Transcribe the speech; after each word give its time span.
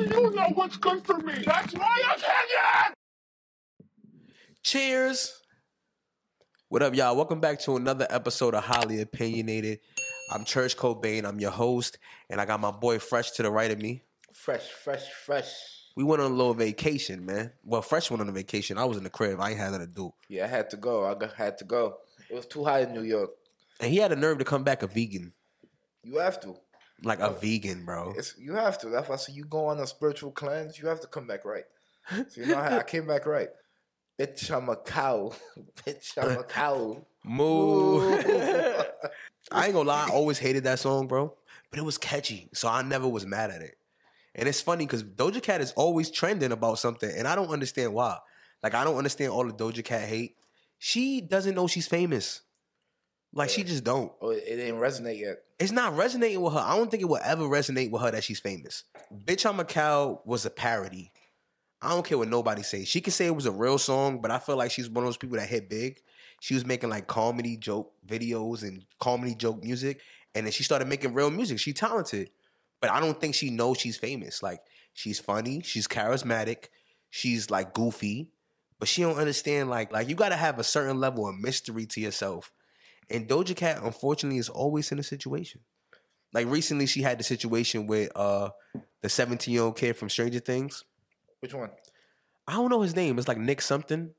Only 0.00 0.16
you 0.16 0.30
know 0.30 0.48
what's 0.54 0.78
good 0.78 1.04
for 1.04 1.18
me. 1.18 1.34
That's 1.44 1.74
my 1.74 2.02
opinion. 2.06 2.94
Cheers. 4.62 5.42
What 6.70 6.82
up, 6.82 6.94
y'all? 6.94 7.14
Welcome 7.16 7.40
back 7.40 7.58
to 7.60 7.76
another 7.76 8.06
episode 8.08 8.54
of 8.54 8.64
Highly 8.64 9.02
Opinionated. 9.02 9.80
I'm 10.32 10.44
Church 10.46 10.74
Cobain. 10.74 11.26
I'm 11.26 11.38
your 11.38 11.50
host, 11.50 11.98
and 12.30 12.40
I 12.40 12.46
got 12.46 12.60
my 12.60 12.70
boy 12.70 12.98
Fresh 12.98 13.32
to 13.32 13.42
the 13.42 13.50
right 13.50 13.70
of 13.70 13.78
me. 13.78 14.02
Fresh, 14.32 14.70
fresh, 14.70 15.06
fresh. 15.10 15.52
We 15.96 16.04
went 16.04 16.22
on 16.22 16.30
a 16.30 16.34
little 16.34 16.54
vacation, 16.54 17.26
man. 17.26 17.52
Well, 17.62 17.82
Fresh 17.82 18.10
went 18.10 18.22
on 18.22 18.28
a 18.30 18.32
vacation. 18.32 18.78
I 18.78 18.84
was 18.84 18.96
in 18.96 19.04
the 19.04 19.10
crib. 19.10 19.38
I 19.38 19.50
ain't 19.50 19.58
had 19.58 19.72
nothing 19.72 19.86
to 19.86 19.92
do. 19.92 20.14
Yeah, 20.30 20.44
I 20.44 20.48
had 20.48 20.70
to 20.70 20.78
go. 20.78 21.04
I 21.04 21.14
got, 21.14 21.34
had 21.34 21.58
to 21.58 21.64
go. 21.64 21.96
It 22.30 22.36
was 22.36 22.46
too 22.46 22.64
hot 22.64 22.80
in 22.82 22.94
New 22.94 23.02
York. 23.02 23.32
And 23.80 23.92
he 23.92 23.98
had 23.98 24.12
a 24.12 24.16
nerve 24.16 24.38
to 24.38 24.46
come 24.46 24.62
back 24.64 24.82
a 24.82 24.86
vegan. 24.86 25.34
You 26.04 26.16
have 26.20 26.40
to. 26.40 26.56
Like 27.02 27.20
a 27.20 27.30
vegan, 27.30 27.84
bro. 27.84 28.12
It's 28.16 28.34
you 28.38 28.54
have 28.54 28.78
to. 28.78 28.88
That's 28.88 29.08
why 29.08 29.14
I 29.14 29.18
say 29.18 29.32
you 29.32 29.44
go 29.44 29.66
on 29.66 29.78
a 29.78 29.86
spiritual 29.86 30.32
cleanse. 30.32 30.78
You 30.78 30.88
have 30.88 31.00
to 31.00 31.06
come 31.06 31.26
back 31.26 31.44
right. 31.44 31.64
So 32.28 32.40
you 32.40 32.46
know 32.46 32.56
how 32.56 32.78
I 32.78 32.82
came 32.82 33.06
back 33.06 33.26
right. 33.26 33.48
Bitch, 34.18 34.54
I'm 34.54 34.68
a 34.68 34.76
cow. 34.76 35.32
Bitch, 35.86 36.18
I'm 36.22 36.38
a 36.38 36.44
cow. 36.44 37.06
Moo. 37.24 38.00
I 39.52 39.66
ain't 39.66 39.74
gonna 39.74 39.88
lie, 39.88 40.08
I 40.08 40.12
always 40.12 40.38
hated 40.38 40.64
that 40.64 40.78
song, 40.78 41.06
bro. 41.06 41.34
But 41.70 41.78
it 41.78 41.84
was 41.84 41.96
catchy, 41.98 42.48
so 42.52 42.68
I 42.68 42.82
never 42.82 43.08
was 43.08 43.24
mad 43.24 43.50
at 43.50 43.62
it. 43.62 43.76
And 44.34 44.48
it's 44.48 44.60
funny 44.60 44.86
because 44.86 45.02
Doja 45.02 45.42
Cat 45.42 45.60
is 45.60 45.72
always 45.72 46.10
trending 46.10 46.52
about 46.52 46.78
something, 46.78 47.10
and 47.10 47.26
I 47.26 47.34
don't 47.34 47.48
understand 47.48 47.94
why. 47.94 48.18
Like, 48.62 48.74
I 48.74 48.84
don't 48.84 48.96
understand 48.96 49.32
all 49.32 49.46
the 49.46 49.52
Doja 49.52 49.84
Cat 49.84 50.02
hate. 50.02 50.36
She 50.78 51.20
doesn't 51.20 51.54
know 51.54 51.66
she's 51.66 51.88
famous. 51.88 52.42
Like, 53.32 53.50
she 53.50 53.62
just 53.62 53.84
don't. 53.84 54.12
Oh, 54.20 54.30
it 54.30 54.44
didn't 54.44 54.80
resonate 54.80 55.20
yet. 55.20 55.38
It's 55.58 55.70
not 55.72 55.96
resonating 55.96 56.40
with 56.40 56.54
her. 56.54 56.58
I 56.58 56.76
don't 56.76 56.90
think 56.90 57.02
it 57.02 57.08
will 57.08 57.20
ever 57.22 57.44
resonate 57.44 57.90
with 57.90 58.02
her 58.02 58.10
that 58.10 58.24
she's 58.24 58.40
famous. 58.40 58.84
Bitch, 59.24 59.48
I'm 59.48 59.60
a 59.60 59.64
Cow 59.64 60.20
was 60.24 60.44
a 60.46 60.50
parody. 60.50 61.12
I 61.82 61.90
don't 61.90 62.04
care 62.04 62.18
what 62.18 62.28
nobody 62.28 62.62
says. 62.62 62.88
She 62.88 63.00
can 63.00 63.12
say 63.12 63.26
it 63.26 63.34
was 63.34 63.46
a 63.46 63.52
real 63.52 63.78
song, 63.78 64.20
but 64.20 64.30
I 64.30 64.38
feel 64.38 64.56
like 64.56 64.70
she's 64.70 64.90
one 64.90 65.04
of 65.04 65.08
those 65.08 65.16
people 65.16 65.38
that 65.38 65.48
hit 65.48 65.70
big. 65.70 66.00
She 66.40 66.54
was 66.54 66.66
making 66.66 66.90
like 66.90 67.06
comedy 67.06 67.56
joke 67.56 67.92
videos 68.06 68.62
and 68.62 68.84
comedy 68.98 69.34
joke 69.34 69.62
music, 69.62 70.00
and 70.34 70.46
then 70.46 70.52
she 70.52 70.62
started 70.62 70.88
making 70.88 71.14
real 71.14 71.30
music. 71.30 71.58
She 71.58 71.72
talented, 71.72 72.30
but 72.80 72.90
I 72.90 73.00
don't 73.00 73.18
think 73.20 73.34
she 73.34 73.50
knows 73.50 73.78
she's 73.78 73.96
famous. 73.96 74.42
Like 74.42 74.60
she's 74.92 75.18
funny, 75.18 75.62
she's 75.62 75.86
charismatic, 75.86 76.68
she's 77.10 77.50
like 77.50 77.72
goofy, 77.72 78.30
but 78.78 78.88
she 78.88 79.02
don't 79.02 79.18
understand 79.18 79.70
like 79.70 79.92
like 79.92 80.08
you 80.08 80.14
got 80.14 80.30
to 80.30 80.36
have 80.36 80.58
a 80.58 80.64
certain 80.64 80.98
level 80.98 81.28
of 81.28 81.38
mystery 81.38 81.86
to 81.86 82.00
yourself. 82.00 82.52
And 83.10 83.28
Doja 83.28 83.56
Cat, 83.56 83.80
unfortunately, 83.82 84.38
is 84.38 84.48
always 84.48 84.92
in 84.92 84.98
a 84.98 85.02
situation. 85.02 85.62
Like 86.32 86.46
recently, 86.46 86.86
she 86.86 87.02
had 87.02 87.18
the 87.18 87.24
situation 87.24 87.86
with 87.86 88.10
uh 88.14 88.50
the 89.02 89.08
17 89.08 89.52
year 89.52 89.62
old 89.62 89.76
kid 89.76 89.96
from 89.96 90.08
Stranger 90.08 90.40
Things. 90.40 90.84
Which 91.40 91.54
one? 91.54 91.70
I 92.46 92.54
don't 92.54 92.70
know 92.70 92.82
his 92.82 92.94
name. 92.94 93.18
It's 93.18 93.28
like 93.28 93.38
Nick 93.38 93.60
something. 93.60 94.10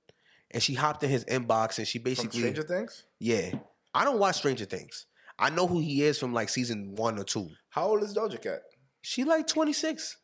And 0.51 0.61
she 0.61 0.73
hopped 0.73 1.03
in 1.03 1.09
his 1.09 1.23
inbox 1.25 1.77
and 1.77 1.87
she 1.87 1.99
basically. 1.99 2.41
From 2.41 2.53
Stranger 2.53 2.63
Things? 2.63 3.05
Yeah. 3.19 3.51
I 3.93 4.03
don't 4.03 4.19
watch 4.19 4.37
Stranger 4.37 4.65
Things. 4.65 5.05
I 5.39 5.49
know 5.49 5.67
who 5.67 5.79
he 5.79 6.03
is 6.03 6.19
from 6.19 6.33
like 6.33 6.49
season 6.49 6.95
one 6.95 7.17
or 7.17 7.23
two. 7.23 7.49
How 7.69 7.87
old 7.87 8.03
is 8.03 8.13
Doja 8.13 8.41
Cat? 8.41 8.61
She 9.01 9.23
like 9.23 9.47
26. 9.47 10.17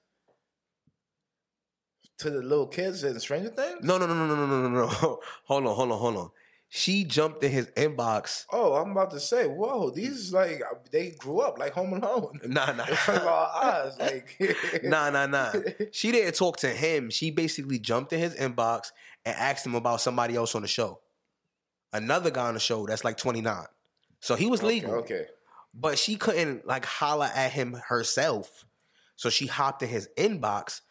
To 2.19 2.29
the 2.29 2.41
little 2.41 2.67
kids 2.67 3.03
in 3.03 3.19
Stranger 3.19 3.49
Things? 3.49 3.77
No, 3.83 3.97
no, 3.97 4.07
no, 4.07 4.13
no, 4.13 4.35
no, 4.35 4.45
no, 4.45 4.61
no, 4.61 4.69
no. 4.69 4.87
hold 5.45 5.65
on, 5.67 5.75
hold 5.75 5.91
on, 5.91 5.99
hold 5.99 6.17
on. 6.17 6.29
She 6.69 7.05
jumped 7.05 7.43
in 7.43 7.51
his 7.51 7.67
inbox. 7.77 8.45
Oh, 8.51 8.73
I'm 8.75 8.91
about 8.91 9.11
to 9.11 9.21
say, 9.21 9.47
whoa, 9.47 9.89
these 9.89 10.33
like 10.33 10.61
they 10.91 11.11
grew 11.11 11.39
up 11.39 11.57
like 11.57 11.73
Home 11.73 11.93
Alone. 11.93 12.39
Nah, 12.45 12.73
nah. 12.73 12.83
In 12.89 12.95
front 12.95 13.21
of 13.21 13.27
our 13.27 13.47
eyes, 13.63 13.97
like 13.99 14.83
nah, 14.83 15.09
nah, 15.09 15.27
nah. 15.27 15.53
She 15.91 16.11
didn't 16.11 16.35
talk 16.35 16.57
to 16.57 16.69
him. 16.69 17.09
She 17.09 17.31
basically 17.31 17.79
jumped 17.79 18.11
in 18.11 18.19
his 18.19 18.35
inbox 18.35 18.91
and 19.25 19.35
asked 19.37 19.65
him 19.65 19.75
about 19.75 20.01
somebody 20.01 20.35
else 20.35 20.55
on 20.55 20.61
the 20.61 20.67
show. 20.67 20.99
Another 21.93 22.31
guy 22.31 22.47
on 22.47 22.53
the 22.53 22.59
show 22.59 22.85
that's 22.85 23.05
like 23.05 23.17
29. 23.17 23.65
So 24.19 24.35
he 24.35 24.47
was 24.47 24.61
legal. 24.61 24.95
Okay. 24.95 25.25
But 25.73 25.97
she 25.97 26.17
couldn't 26.17 26.67
like 26.67 26.85
holler 26.85 27.29
at 27.33 27.53
him 27.53 27.79
herself. 27.87 28.65
So 29.15 29.29
she 29.29 29.47
hopped 29.47 29.83
in 29.83 29.89
his 29.89 30.09
inbox, 30.17 30.81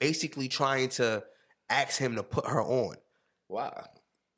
basically 0.00 0.48
trying 0.48 0.88
to 0.90 1.22
ask 1.68 1.98
him 1.98 2.16
to 2.16 2.22
put 2.24 2.46
her 2.46 2.62
on. 2.62 2.96
Wow. 3.48 3.84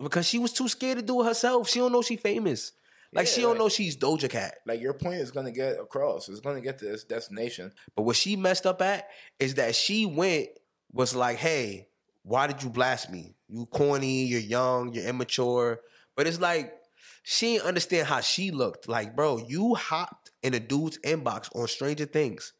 Because 0.02 0.26
she 0.26 0.38
was 0.38 0.52
too 0.52 0.68
scared 0.68 0.98
to 0.98 1.02
do 1.04 1.20
it 1.22 1.26
herself. 1.26 1.68
She 1.68 1.78
don't 1.78 1.92
know 1.92 2.02
she 2.02 2.16
famous. 2.16 2.72
Like 3.12 3.26
Yeah, 3.26 3.32
she 3.32 3.40
don't 3.42 3.50
like- 3.50 3.58
know 3.58 3.68
she's 3.68 3.96
Doja 3.96 4.28
Cat. 4.28 4.54
Like 4.66 4.80
your 4.80 4.94
point 4.94 5.16
is 5.20 5.30
gonna 5.30 5.52
get 5.52 5.78
across. 5.78 6.28
It's 6.28 6.40
gonna 6.40 6.60
get 6.60 6.78
to 6.78 6.86
this 6.86 7.04
destination. 7.04 7.72
But 7.94 8.02
what 8.02 8.16
she 8.16 8.36
messed 8.36 8.66
up 8.66 8.80
at 8.82 9.08
is 9.38 9.54
that 9.54 9.74
she 9.74 10.06
went 10.06 10.48
was 10.92 11.14
like, 11.14 11.36
"Hey, 11.38 11.88
why 12.22 12.46
did 12.46 12.62
you 12.62 12.70
blast 12.70 13.10
me? 13.10 13.34
You 13.48 13.66
corny, 13.66 14.24
you're 14.24 14.40
young, 14.40 14.92
you're 14.94 15.04
immature." 15.06 15.80
But 16.16 16.26
it's 16.26 16.40
like 16.40 16.74
she 17.22 17.54
didn't 17.54 17.66
understand 17.68 18.08
how 18.08 18.20
she 18.20 18.50
looked. 18.50 18.88
Like, 18.88 19.14
bro, 19.14 19.36
you 19.38 19.74
hopped 19.74 20.30
in 20.42 20.54
a 20.54 20.60
dude's 20.60 20.98
inbox 20.98 21.54
on 21.54 21.68
Stranger 21.68 22.06
Things, 22.06 22.54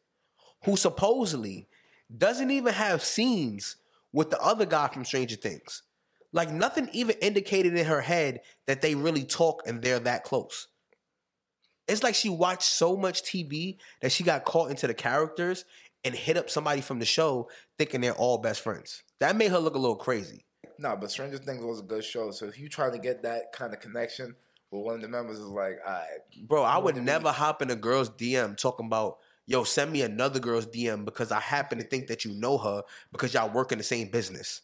who 0.65 0.77
supposedly 0.77 1.67
doesn't 2.15 2.51
even 2.51 2.73
have 2.73 3.03
scenes 3.03 3.75
with 4.11 4.29
the 4.29 4.39
other 4.39 4.65
guy 4.65 4.87
from 4.87 5.03
Stranger 5.03 5.35
Things. 5.35 5.81
Like 6.33 6.51
nothing 6.51 6.89
even 6.91 7.15
indicated 7.21 7.77
in 7.77 7.85
her 7.85 8.01
head 8.01 8.41
that 8.67 8.81
they 8.81 8.95
really 8.95 9.23
talk 9.23 9.61
and 9.65 9.81
they're 9.81 9.99
that 9.99 10.23
close. 10.23 10.67
It's 11.87 12.03
like 12.03 12.15
she 12.15 12.29
watched 12.29 12.63
so 12.63 12.97
much 12.97 13.23
TV 13.23 13.77
that 14.01 14.11
she 14.11 14.23
got 14.23 14.45
caught 14.45 14.71
into 14.71 14.87
the 14.87 14.93
characters 14.93 15.65
and 16.03 16.15
hit 16.15 16.37
up 16.37 16.49
somebody 16.49 16.81
from 16.81 16.99
the 16.99 17.05
show 17.05 17.49
thinking 17.77 18.01
they're 18.01 18.13
all 18.13 18.37
best 18.39 18.61
friends. 18.61 19.03
That 19.19 19.35
made 19.35 19.51
her 19.51 19.59
look 19.59 19.75
a 19.75 19.79
little 19.79 19.95
crazy. 19.95 20.45
No, 20.79 20.95
but 20.95 21.11
Stranger 21.11 21.37
Things 21.37 21.63
was 21.63 21.79
a 21.79 21.83
good 21.83 22.03
show. 22.03 22.31
So 22.31 22.45
if 22.45 22.59
you 22.59 22.67
trying 22.67 22.93
to 22.93 22.99
get 22.99 23.23
that 23.23 23.53
kind 23.53 23.73
of 23.73 23.79
connection 23.79 24.35
with 24.71 24.83
one 24.83 24.95
of 24.95 25.01
the 25.01 25.07
members, 25.07 25.39
is 25.39 25.45
like, 25.45 25.77
all 25.85 25.93
right, 25.93 26.47
Bro, 26.47 26.63
I 26.63 26.77
would 26.77 26.97
never 26.97 27.31
hop 27.31 27.61
in 27.61 27.69
a 27.69 27.75
girl's 27.75 28.09
DM 28.09 28.57
talking 28.57 28.87
about, 28.87 29.17
yo, 29.45 29.63
send 29.63 29.91
me 29.91 30.01
another 30.01 30.39
girl's 30.39 30.65
DM 30.65 31.05
because 31.05 31.31
I 31.31 31.39
happen 31.39 31.77
to 31.77 31.83
think 31.83 32.07
that 32.07 32.25
you 32.25 32.33
know 32.33 32.57
her 32.57 32.83
because 33.11 33.33
y'all 33.33 33.51
work 33.51 33.71
in 33.71 33.77
the 33.77 33.83
same 33.83 34.09
business. 34.09 34.61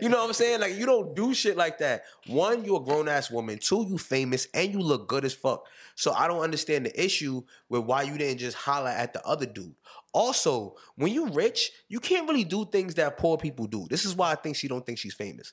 you 0.00 0.08
know 0.08 0.18
what 0.18 0.28
I'm 0.28 0.32
saying? 0.32 0.60
Like 0.60 0.76
you 0.76 0.86
don't 0.86 1.14
do 1.14 1.34
shit 1.34 1.56
like 1.56 1.78
that. 1.78 2.04
One, 2.26 2.64
you're 2.64 2.80
a 2.80 2.84
grown 2.84 3.06
ass 3.08 3.30
woman. 3.30 3.58
Two, 3.58 3.86
you 3.86 3.98
famous 3.98 4.48
and 4.54 4.72
you 4.72 4.80
look 4.80 5.08
good 5.08 5.24
as 5.24 5.34
fuck. 5.34 5.66
So 5.94 6.12
I 6.12 6.26
don't 6.26 6.40
understand 6.40 6.86
the 6.86 7.04
issue 7.04 7.42
with 7.68 7.84
why 7.84 8.02
you 8.02 8.16
didn't 8.16 8.38
just 8.38 8.56
holler 8.56 8.90
at 8.90 9.12
the 9.12 9.24
other 9.26 9.46
dude. 9.46 9.74
Also, 10.12 10.76
when 10.96 11.12
you 11.12 11.28
rich, 11.28 11.70
you 11.88 12.00
can't 12.00 12.28
really 12.28 12.44
do 12.44 12.64
things 12.64 12.94
that 12.94 13.18
poor 13.18 13.36
people 13.36 13.66
do. 13.66 13.86
This 13.90 14.06
is 14.06 14.16
why 14.16 14.32
I 14.32 14.36
think 14.36 14.56
she 14.56 14.68
don't 14.68 14.86
think 14.86 14.98
she's 14.98 15.14
famous. 15.14 15.52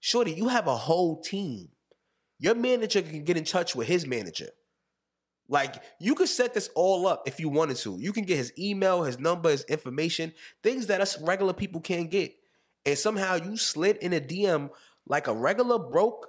Shorty, 0.00 0.32
you 0.32 0.48
have 0.48 0.66
a 0.66 0.76
whole 0.76 1.20
team. 1.20 1.68
Your 2.40 2.56
manager 2.56 3.02
can 3.02 3.22
get 3.22 3.36
in 3.36 3.44
touch 3.44 3.76
with 3.76 3.86
his 3.86 4.06
manager. 4.06 4.48
Like 5.48 5.76
you 6.00 6.16
could 6.16 6.28
set 6.28 6.54
this 6.54 6.70
all 6.74 7.06
up 7.06 7.28
if 7.28 7.38
you 7.38 7.48
wanted 7.48 7.76
to. 7.78 7.96
You 8.00 8.12
can 8.12 8.24
get 8.24 8.38
his 8.38 8.52
email, 8.58 9.04
his 9.04 9.20
number, 9.20 9.50
his 9.50 9.62
information, 9.64 10.32
things 10.64 10.86
that 10.88 11.00
us 11.00 11.20
regular 11.20 11.52
people 11.52 11.80
can't 11.80 12.10
get. 12.10 12.34
And 12.84 12.98
somehow 12.98 13.36
you 13.36 13.56
slid 13.56 13.96
in 13.98 14.12
a 14.12 14.20
DM 14.20 14.70
like 15.06 15.26
a 15.26 15.34
regular 15.34 15.78
broke 15.78 16.28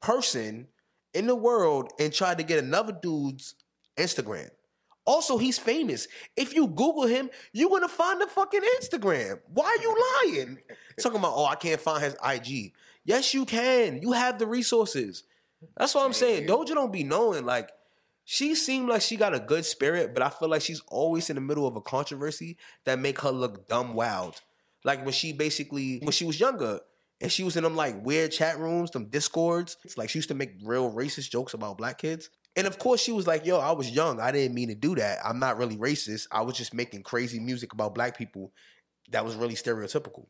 person 0.00 0.68
in 1.14 1.26
the 1.26 1.34
world 1.34 1.92
and 1.98 2.12
tried 2.12 2.38
to 2.38 2.44
get 2.44 2.62
another 2.62 2.92
dude's 2.92 3.54
Instagram. 3.96 4.50
Also, 5.06 5.36
he's 5.36 5.58
famous. 5.58 6.08
If 6.36 6.54
you 6.54 6.66
Google 6.66 7.06
him, 7.06 7.30
you're 7.52 7.68
gonna 7.68 7.88
find 7.88 8.20
the 8.20 8.26
fucking 8.26 8.62
Instagram. 8.80 9.40
Why 9.52 9.64
are 9.64 9.82
you 9.82 9.96
lying? 10.24 10.58
Talking 10.98 11.18
about, 11.18 11.34
oh, 11.34 11.44
I 11.44 11.56
can't 11.56 11.80
find 11.80 12.02
his 12.02 12.16
IG. 12.24 12.72
Yes, 13.04 13.34
you 13.34 13.44
can. 13.44 14.00
You 14.00 14.12
have 14.12 14.38
the 14.38 14.46
resources. 14.46 15.24
That's 15.76 15.94
what 15.94 16.06
I'm 16.06 16.14
saying. 16.14 16.46
Doja 16.46 16.68
don't 16.68 16.92
be 16.92 17.04
knowing. 17.04 17.44
Like, 17.44 17.70
she 18.24 18.54
seemed 18.54 18.88
like 18.88 19.02
she 19.02 19.16
got 19.16 19.34
a 19.34 19.40
good 19.40 19.66
spirit, 19.66 20.14
but 20.14 20.22
I 20.22 20.30
feel 20.30 20.48
like 20.48 20.62
she's 20.62 20.82
always 20.88 21.28
in 21.28 21.36
the 21.36 21.42
middle 21.42 21.66
of 21.66 21.76
a 21.76 21.82
controversy 21.82 22.56
that 22.84 22.98
make 22.98 23.20
her 23.20 23.30
look 23.30 23.68
dumb 23.68 23.92
wild. 23.92 24.40
Like 24.84 25.02
when 25.04 25.12
she 25.12 25.32
basically 25.32 25.98
when 26.02 26.12
she 26.12 26.24
was 26.24 26.38
younger 26.38 26.80
and 27.20 27.32
she 27.32 27.42
was 27.42 27.56
in 27.56 27.64
them 27.64 27.74
like 27.74 28.04
weird 28.04 28.32
chat 28.32 28.58
rooms, 28.58 28.90
them 28.90 29.06
discords. 29.06 29.76
It's 29.84 29.96
like 29.96 30.10
she 30.10 30.18
used 30.18 30.28
to 30.28 30.34
make 30.34 30.52
real 30.62 30.92
racist 30.92 31.30
jokes 31.30 31.54
about 31.54 31.78
black 31.78 31.98
kids. 31.98 32.28
And 32.56 32.66
of 32.66 32.78
course 32.78 33.00
she 33.00 33.12
was 33.12 33.26
like, 33.26 33.46
yo, 33.46 33.58
I 33.58 33.72
was 33.72 33.90
young. 33.90 34.20
I 34.20 34.30
didn't 34.30 34.54
mean 34.54 34.68
to 34.68 34.74
do 34.74 34.94
that. 34.96 35.18
I'm 35.24 35.38
not 35.38 35.58
really 35.58 35.76
racist. 35.76 36.28
I 36.30 36.42
was 36.42 36.56
just 36.56 36.74
making 36.74 37.02
crazy 37.02 37.40
music 37.40 37.72
about 37.72 37.94
black 37.94 38.16
people 38.16 38.52
that 39.10 39.24
was 39.24 39.34
really 39.34 39.54
stereotypical. 39.54 40.26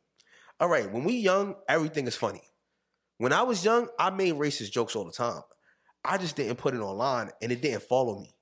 All 0.61 0.69
right, 0.69 0.91
when 0.91 1.05
we 1.05 1.15
young, 1.15 1.57
everything 1.69 2.07
is 2.07 2.15
funny. 2.15 2.43
When 3.19 3.33
I 3.33 3.43
was 3.43 3.65
young, 3.65 3.89
I 3.99 4.11
made 4.11 4.35
racist 4.35 4.71
jokes 4.71 4.97
all 4.97 5.05
the 5.05 5.13
time. 5.13 5.43
I 6.05 6.19
just 6.19 6.37
didn't 6.37 6.57
put 6.57 6.75
it 6.75 6.81
online 6.81 7.31
and 7.43 7.51
it 7.51 7.63
didn't 7.63 7.83
follow 7.83 8.21
me. 8.21 8.35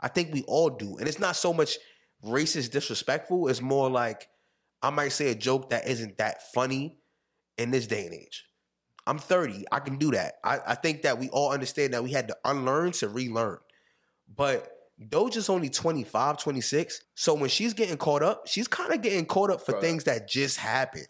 I 0.00 0.08
think 0.08 0.32
we 0.32 0.42
all 0.46 0.70
do. 0.70 0.96
And 0.98 1.08
it's 1.08 1.18
not 1.18 1.36
so 1.36 1.52
much 1.52 1.78
racist 2.24 2.70
disrespectful, 2.70 3.48
it's 3.48 3.60
more 3.60 3.90
like 3.90 4.28
I 4.82 4.90
might 4.90 5.08
say 5.12 5.30
a 5.30 5.34
joke 5.34 5.70
that 5.70 5.88
isn't 5.88 6.18
that 6.18 6.52
funny 6.52 6.98
in 7.58 7.70
this 7.70 7.86
day 7.86 8.04
and 8.06 8.14
age. 8.14 8.44
I'm 9.06 9.18
30. 9.18 9.64
I 9.70 9.80
can 9.80 9.98
do 9.98 10.10
that. 10.12 10.34
I, 10.44 10.58
I 10.66 10.74
think 10.74 11.02
that 11.02 11.18
we 11.18 11.28
all 11.30 11.52
understand 11.52 11.94
that 11.94 12.02
we 12.02 12.10
had 12.10 12.28
to 12.28 12.36
unlearn 12.44 12.92
to 12.92 13.08
relearn. 13.08 13.58
But 14.34 14.68
Doja's 15.00 15.48
only 15.48 15.70
25, 15.70 16.38
26. 16.38 17.02
So 17.14 17.34
when 17.34 17.48
she's 17.48 17.72
getting 17.72 17.96
caught 17.98 18.22
up, 18.22 18.48
she's 18.48 18.66
kind 18.66 18.92
of 18.92 19.02
getting 19.02 19.26
caught 19.26 19.50
up 19.50 19.64
for 19.64 19.72
Right. 19.72 19.80
things 19.80 20.04
that 20.04 20.28
just 20.28 20.56
happened 20.58 21.06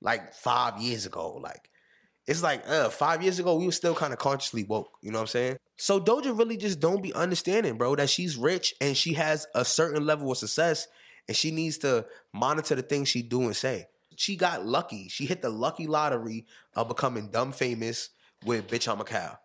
like 0.00 0.34
five 0.34 0.80
years 0.80 1.06
ago. 1.06 1.34
Like, 1.34 1.70
it's 2.26 2.42
like, 2.42 2.68
uh, 2.68 2.88
five 2.90 3.22
years 3.22 3.38
ago, 3.38 3.54
we 3.54 3.66
were 3.66 3.72
still 3.72 3.94
kind 3.94 4.12
of 4.12 4.18
consciously 4.18 4.64
woke. 4.64 4.90
You 5.00 5.12
know 5.12 5.18
what 5.18 5.22
I'm 5.22 5.28
saying? 5.28 5.56
So 5.76 6.00
Doja 6.00 6.36
really 6.36 6.56
just 6.56 6.80
don't 6.80 7.02
be 7.02 7.14
understanding, 7.14 7.76
bro, 7.78 7.94
that 7.96 8.10
she's 8.10 8.36
rich 8.36 8.74
and 8.80 8.96
she 8.96 9.14
has 9.14 9.46
a 9.54 9.64
certain 9.64 10.04
level 10.04 10.30
of 10.32 10.38
success 10.38 10.88
and 11.28 11.36
she 11.36 11.50
needs 11.50 11.78
to 11.78 12.06
monitor 12.32 12.74
the 12.74 12.82
things 12.82 13.08
she 13.08 13.22
do 13.22 13.42
and 13.42 13.54
say. 13.56 13.86
She 14.16 14.34
got 14.34 14.66
lucky. 14.66 15.08
She 15.08 15.26
hit 15.26 15.42
the 15.42 15.50
lucky 15.50 15.86
lottery 15.86 16.46
of 16.74 16.88
becoming 16.88 17.28
dumb 17.30 17.52
famous 17.52 18.10
with 18.44 18.66
Bitch 18.66 18.90
I'm 18.90 19.00
a 19.00 19.04
Cow. 19.04 19.38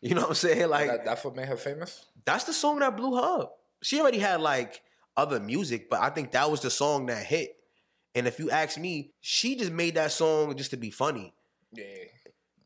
You 0.00 0.14
know 0.14 0.22
what 0.22 0.30
I'm 0.30 0.34
saying? 0.34 0.68
Like 0.68 0.86
that, 0.88 1.04
that's 1.04 1.24
what 1.24 1.34
made 1.36 1.46
her 1.48 1.56
famous. 1.56 2.04
that's 2.24 2.44
the 2.44 2.52
song 2.52 2.78
that 2.80 2.96
blew 2.96 3.16
her 3.16 3.40
up. 3.40 3.58
She 3.82 4.00
already 4.00 4.18
had 4.18 4.40
like 4.40 4.82
other 5.16 5.40
music, 5.40 5.88
but 5.90 6.00
I 6.00 6.10
think 6.10 6.32
that 6.32 6.50
was 6.50 6.60
the 6.60 6.70
song 6.70 7.06
that 7.06 7.24
hit. 7.24 7.56
And 8.14 8.26
if 8.26 8.38
you 8.38 8.50
ask 8.50 8.78
me, 8.78 9.12
she 9.20 9.56
just 9.56 9.72
made 9.72 9.94
that 9.94 10.12
song 10.12 10.56
just 10.56 10.70
to 10.70 10.76
be 10.76 10.90
funny. 10.90 11.32
Yeah. 11.72 11.84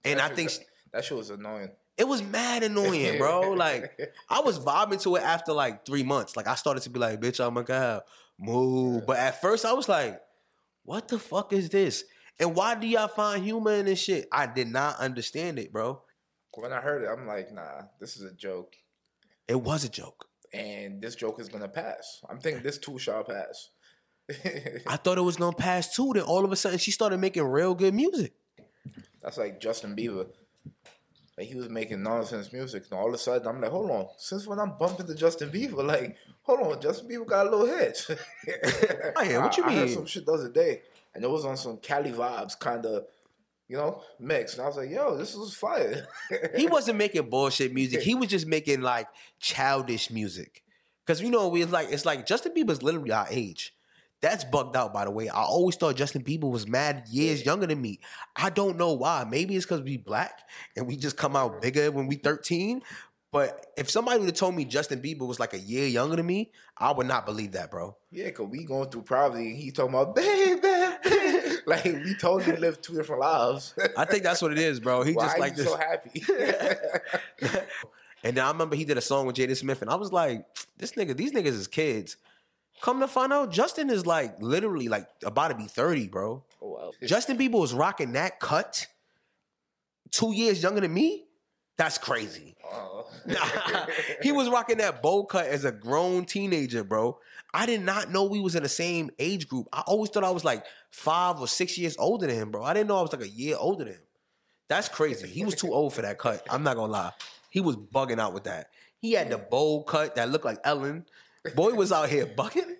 And 0.04 0.18
That 0.18 0.32
I 0.32 0.34
think 0.34 0.50
that, 0.50 0.60
that 0.92 1.04
shit 1.04 1.16
was 1.16 1.30
annoying. 1.30 1.70
it 1.96 2.06
was 2.08 2.22
mad 2.22 2.62
annoying, 2.62 3.18
bro. 3.18 3.52
Like 3.54 3.98
I 4.28 4.40
was 4.40 4.58
vibing 4.58 5.00
to 5.02 5.16
it 5.16 5.22
after 5.22 5.52
like 5.52 5.86
three 5.86 6.02
months. 6.02 6.36
Like 6.36 6.46
I 6.48 6.54
started 6.54 6.82
to 6.82 6.90
be 6.90 6.98
like, 6.98 7.20
bitch, 7.20 7.40
oh 7.40 7.50
my 7.50 7.62
god, 7.62 8.02
move. 8.38 9.06
But 9.06 9.19
at 9.19 9.41
first 9.41 9.65
I 9.65 9.73
was 9.73 9.88
like, 9.88 10.21
what 10.85 11.09
the 11.09 11.19
fuck 11.19 11.53
is 11.53 11.69
this? 11.71 12.05
And 12.38 12.55
why 12.55 12.75
do 12.75 12.87
y'all 12.87 13.09
find 13.09 13.43
humor 13.43 13.73
in 13.73 13.87
this 13.87 13.99
shit? 14.00 14.29
I 14.31 14.47
did 14.47 14.69
not 14.69 14.99
understand 14.99 15.59
it, 15.59 15.73
bro. 15.73 16.03
when 16.55 16.73
I 16.73 16.81
heard 16.81 17.03
it, 17.03 17.09
I'm 17.09 17.27
like, 17.27 17.53
nah, 17.53 17.83
this 18.00 18.17
is 18.17 18.23
a 18.23 18.33
joke, 18.35 18.77
It 19.49 19.61
was 19.61 19.85
a 19.85 19.88
joke. 19.88 20.27
and 20.53 21.00
this 21.03 21.15
joke 21.15 21.41
is 21.41 21.49
gonna 21.49 21.69
pass. 21.69 22.21
I'm 22.29 22.38
thinking 22.38 22.62
this 22.62 22.79
too 22.79 22.99
shall 22.99 23.25
pass. 23.25 23.71
I 24.87 24.97
thought 24.97 25.19
it 25.19 25.23
was 25.23 25.37
gonna 25.37 25.56
pass 25.56 25.94
too. 25.94 26.12
Then 26.15 26.23
all 26.25 26.44
of 26.44 26.53
a 26.53 26.56
sudden 26.56 26.79
she 26.79 26.91
started 26.91 27.19
making 27.19 27.43
real 27.44 27.75
good 27.75 27.94
music. 27.94 28.33
That's 29.23 29.38
like 29.38 29.61
Justin 29.61 29.97
Bieber. 29.97 30.29
Like 31.38 31.49
he 31.49 31.55
was 31.55 31.69
making 31.69 32.03
nonsense 32.03 32.53
music, 32.53 32.85
and 32.91 32.99
all 32.99 33.09
of 33.09 33.15
a 33.15 33.19
sudden 33.19 33.47
I'm 33.47 33.61
like, 33.61 33.71
hold 33.71 33.91
on. 33.91 34.06
Since 34.17 34.47
when 34.47 34.59
I'm 34.59 34.79
bumping 34.79 35.06
to 35.06 35.15
Justin 35.15 35.50
Bieber, 35.50 35.85
like, 35.85 36.17
hold 36.43 36.61
on, 36.61 36.81
Justin 36.81 37.09
Bieber 37.09 37.27
got 37.27 37.47
a 37.47 37.50
little 37.50 37.67
hit. 37.67 38.06
Oh, 39.17 39.23
yeah, 39.23 39.43
what 39.43 39.56
you 39.59 39.65
I, 39.65 39.69
I 39.69 39.75
heard 39.75 39.87
mean? 39.87 39.94
some 39.94 40.06
shit 40.06 40.25
the 40.25 40.33
other 40.33 40.49
day, 40.49 40.81
and 41.15 41.23
it 41.23 41.31
was 41.31 41.44
on 41.44 41.59
some 41.59 41.77
Cali 41.77 42.11
vibes, 42.12 42.59
kind 42.59 42.87
of, 42.87 43.05
you 43.69 43.77
know, 43.77 44.03
mix. 44.19 44.55
And 44.55 44.62
I 44.62 44.67
was 44.67 44.79
like, 44.79 44.91
yo, 44.91 45.17
this 45.17 45.35
is 45.35 45.55
fire. 45.55 46.06
he 46.56 46.67
wasn't 46.69 46.97
making 46.97 47.29
bullshit 47.29 47.75
music. 47.75 48.00
He 48.00 48.15
was 48.15 48.29
just 48.29 48.47
making 48.47 48.81
like 48.81 49.09
childish 49.38 50.11
music. 50.11 50.62
Cause 51.06 51.21
you 51.21 51.31
know, 51.31 51.49
we 51.49 51.65
like 51.67 51.88
it's 51.93 52.05
like 52.05 52.27
Justin 52.27 52.53
Bieber's 52.53 52.83
literally 52.83 53.12
our 53.12 53.27
age. 53.31 53.75
That's 54.22 54.44
bugged 54.44 54.76
out, 54.76 54.94
by 54.94 55.04
the 55.04 55.10
way. 55.10 55.28
I 55.28 55.42
always 55.42 55.76
thought 55.76 55.96
Justin 55.96 56.24
Bieber 56.24 56.50
was 56.50 56.66
mad 56.66 57.04
years 57.10 57.44
younger 57.44 57.66
than 57.66 57.80
me. 57.80 58.00
I 58.34 58.50
don't 58.50 58.78
know 58.78 58.92
why. 58.92 59.26
Maybe 59.28 59.56
it's 59.56 59.66
because 59.66 59.82
we 59.82 59.98
black 59.98 60.40
and 60.74 60.86
we 60.86 60.96
just 60.96 61.16
come 61.16 61.36
out 61.36 61.60
bigger 61.60 61.90
when 61.90 62.06
we 62.06 62.16
13. 62.16 62.82
But 63.36 63.66
if 63.76 63.90
somebody 63.90 64.18
would 64.18 64.26
have 64.28 64.34
told 64.34 64.54
me 64.54 64.64
Justin 64.64 65.02
Bieber 65.02 65.26
was 65.26 65.38
like 65.38 65.52
a 65.52 65.58
year 65.58 65.86
younger 65.86 66.16
than 66.16 66.24
me, 66.24 66.52
I 66.78 66.92
would 66.92 67.06
not 67.06 67.26
believe 67.26 67.52
that, 67.52 67.70
bro. 67.70 67.94
Yeah, 68.10 68.30
cause 68.30 68.46
we 68.48 68.64
going 68.64 68.88
through 68.88 69.02
poverty, 69.02 69.50
and 69.50 69.58
he 69.58 69.70
talking 69.72 69.94
about 69.94 70.14
baby, 70.14 70.62
like 71.66 71.84
we 71.84 72.14
totally 72.14 72.56
live 72.56 72.80
two 72.80 72.94
different 72.94 73.20
lives. 73.20 73.74
I 73.96 74.06
think 74.06 74.22
that's 74.22 74.40
what 74.40 74.52
it 74.52 74.58
is, 74.58 74.80
bro. 74.80 75.02
He 75.02 75.12
Why 75.12 75.24
just 75.24 75.38
like 75.38 75.56
this. 75.56 75.66
so 75.66 75.76
happy? 75.76 76.22
and 78.24 78.36
then 78.36 78.44
I 78.44 78.48
remember 78.48 78.74
he 78.74 78.86
did 78.86 78.96
a 78.96 79.02
song 79.02 79.26
with 79.26 79.36
Jaden 79.36 79.56
Smith, 79.56 79.82
and 79.82 79.90
I 79.90 79.96
was 79.96 80.12
like, 80.12 80.46
this 80.78 80.92
nigga, 80.92 81.14
these 81.14 81.32
niggas 81.32 81.46
is 81.48 81.68
kids. 81.68 82.16
Come 82.81 83.00
to 83.00 83.08
find 83.08 83.32
out, 83.32 83.50
Justin 83.50 83.90
is 83.90 84.06
like 84.06 84.40
literally 84.40 84.88
like 84.88 85.08
about 85.25 85.49
to 85.49 85.55
be 85.55 85.64
30, 85.67 86.08
bro. 86.08 86.44
oh, 86.62 86.67
wow. 86.69 86.90
Justin 87.05 87.38
Bieber 87.38 87.58
was 87.61 87.73
rocking 87.73 88.12
that 88.12 88.38
cut 88.38 88.87
two 90.11 90.34
years 90.34 90.62
younger 90.62 90.81
than 90.81 90.93
me. 90.93 91.25
That's 91.78 91.99
crazy. 91.99 92.56
Oh. 92.64 93.06
he 94.23 94.32
was 94.32 94.49
rocking 94.50 94.78
that 94.78 95.02
bowl 95.02 95.26
cut 95.26 95.46
as 95.46 95.64
a 95.64 95.73
grown 95.73 96.25
teenager, 96.25 96.84
bro. 96.84 97.19
I 97.52 97.67
did 97.67 97.82
not 97.82 98.11
know 98.11 98.25
we 98.25 98.40
was 98.40 98.55
in 98.55 98.62
the 98.62 98.69
same 98.69 99.11
age 99.19 99.49
group. 99.49 99.69
I 99.73 99.82
always 99.87 100.11
thought 100.11 100.25
I 100.25 100.31
was 100.31 100.44
like 100.44 100.64
five 100.90 101.40
or 101.40 101.49
six 101.49 101.76
years 101.78 101.96
older 101.99 102.26
than 102.26 102.37
him, 102.37 102.50
bro. 102.50 102.62
I 102.62 102.75
didn't 102.75 102.88
know 102.88 102.99
I 102.99 103.02
was 103.02 103.12
like 103.12 103.23
a 103.23 103.28
year 103.28 103.56
older 103.58 103.84
than 103.84 103.94
him. 103.94 104.00
That's 104.69 104.88
crazy. 104.88 105.28
He 105.28 105.44
was 105.44 105.55
too 105.55 105.73
old 105.73 105.94
for 105.94 106.02
that 106.02 106.19
cut. 106.19 106.46
I'm 106.50 106.62
not 106.62 106.76
gonna 106.76 106.93
lie. 106.93 107.12
He 107.50 107.61
was 107.61 107.76
bugging 107.76 108.19
out 108.19 108.34
with 108.34 108.44
that. 108.44 108.69
He 108.99 109.12
had 109.12 109.31
the 109.31 109.38
bowl 109.38 109.84
cut 109.84 110.17
that 110.17 110.31
looked 110.31 110.44
like 110.44 110.58
Ellen. 110.64 111.06
Boy 111.54 111.72
was 111.75 111.93
out 111.93 112.08
here 112.08 112.26
bugging. 112.26 112.76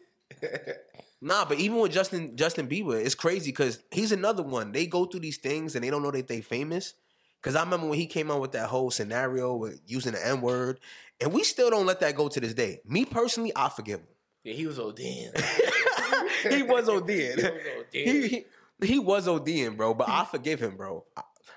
Nah, 1.21 1.45
but 1.45 1.59
even 1.59 1.79
with 1.79 1.93
Justin 1.93 2.37
Justin 2.37 2.69
Bieber, 2.69 3.03
it's 3.03 3.15
crazy 3.15 3.51
because 3.51 3.83
he's 3.91 4.13
another 4.13 4.43
one. 4.43 4.73
They 4.73 4.87
go 4.87 5.07
through 5.07 5.21
these 5.21 5.39
things 5.39 5.75
and 5.75 5.83
they 5.83 5.91
don't 5.91 6.03
know 6.03 6.11
that 6.11 6.29
they 6.29 6.41
famous. 6.41 6.95
Cause 7.43 7.55
I 7.55 7.63
remember 7.63 7.87
when 7.87 7.99
he 7.99 8.07
came 8.07 8.31
out 8.31 8.41
with 8.41 8.53
that 8.53 8.69
whole 8.69 8.91
scenario 8.91 9.55
with 9.55 9.81
using 9.87 10.13
the 10.13 10.27
N 10.27 10.41
word, 10.41 10.81
and 11.21 11.33
we 11.33 11.45
still 11.45 11.71
don't 11.71 11.87
let 11.87 12.01
that 12.01 12.17
go 12.17 12.29
to 12.29 12.41
this 12.41 12.55
day. 12.55 12.81
Me 12.85 13.05
personally, 13.05 13.53
I 13.55 13.69
forgive 13.69 14.01
him. 14.01 14.09
Yeah, 14.43 14.55
he 14.55 14.67
was 14.67 14.79
ODing. 14.79 15.37
he 16.51 16.63
was 16.63 16.87
ODing. 16.89 17.37
He 17.37 17.43
was 17.43 17.53
ODing. 17.53 17.93
He, 17.93 18.29
he, 18.29 18.45
he 18.83 18.99
was 18.99 19.27
ODing, 19.29 19.77
bro, 19.77 19.95
but 19.95 20.09
I 20.09 20.25
forgive 20.25 20.61
him, 20.61 20.77
bro. 20.77 21.05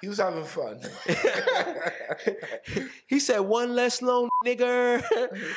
He 0.02 0.08
was 0.08 0.20
having 0.20 0.46
fun. 0.46 0.80
he 3.08 3.20
said 3.20 3.40
one 3.40 3.76
less 3.76 4.02
lone 4.02 4.30
nigger, 4.46 5.04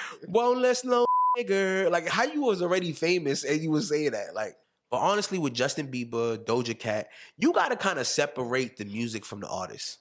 one 0.26 0.60
less 0.60 0.84
lone 0.84 1.06
nigger. 1.38 1.90
Like 1.90 2.08
how 2.08 2.24
you 2.24 2.42
was 2.42 2.62
already 2.62 2.92
famous 2.92 3.44
and 3.44 3.60
you 3.60 3.70
was 3.70 3.88
saying 3.88 4.12
that. 4.12 4.34
Like, 4.34 4.56
but 4.90 4.98
honestly, 4.98 5.38
with 5.38 5.54
Justin 5.54 5.88
Bieber, 5.88 6.36
Doja 6.36 6.78
Cat, 6.78 7.08
you 7.36 7.52
gotta 7.52 7.76
kind 7.76 7.98
of 7.98 8.06
separate 8.06 8.76
the 8.76 8.84
music 8.84 9.24
from 9.24 9.40
the 9.40 9.48
artist. 9.48 9.98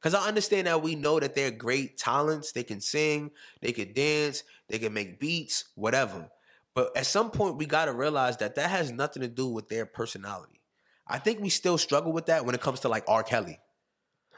Cause 0.00 0.14
I 0.14 0.28
understand 0.28 0.68
that 0.68 0.80
we 0.80 0.94
know 0.94 1.18
that 1.18 1.34
they're 1.34 1.50
great 1.50 1.98
talents. 1.98 2.52
They 2.52 2.62
can 2.62 2.80
sing, 2.80 3.32
they 3.60 3.72
can 3.72 3.92
dance, 3.92 4.44
they 4.68 4.78
can 4.78 4.92
make 4.92 5.18
beats, 5.18 5.64
whatever. 5.74 6.30
But 6.74 6.96
at 6.96 7.06
some 7.06 7.32
point, 7.32 7.56
we 7.56 7.66
gotta 7.66 7.92
realize 7.92 8.36
that 8.36 8.54
that 8.54 8.70
has 8.70 8.92
nothing 8.92 9.22
to 9.22 9.28
do 9.28 9.48
with 9.48 9.68
their 9.68 9.86
personality. 9.86 10.60
I 11.08 11.18
think 11.18 11.40
we 11.40 11.48
still 11.48 11.78
struggle 11.78 12.12
with 12.12 12.26
that 12.26 12.44
when 12.44 12.54
it 12.54 12.60
comes 12.60 12.80
to 12.80 12.88
like 12.88 13.04
R. 13.08 13.24
Kelly. 13.24 13.58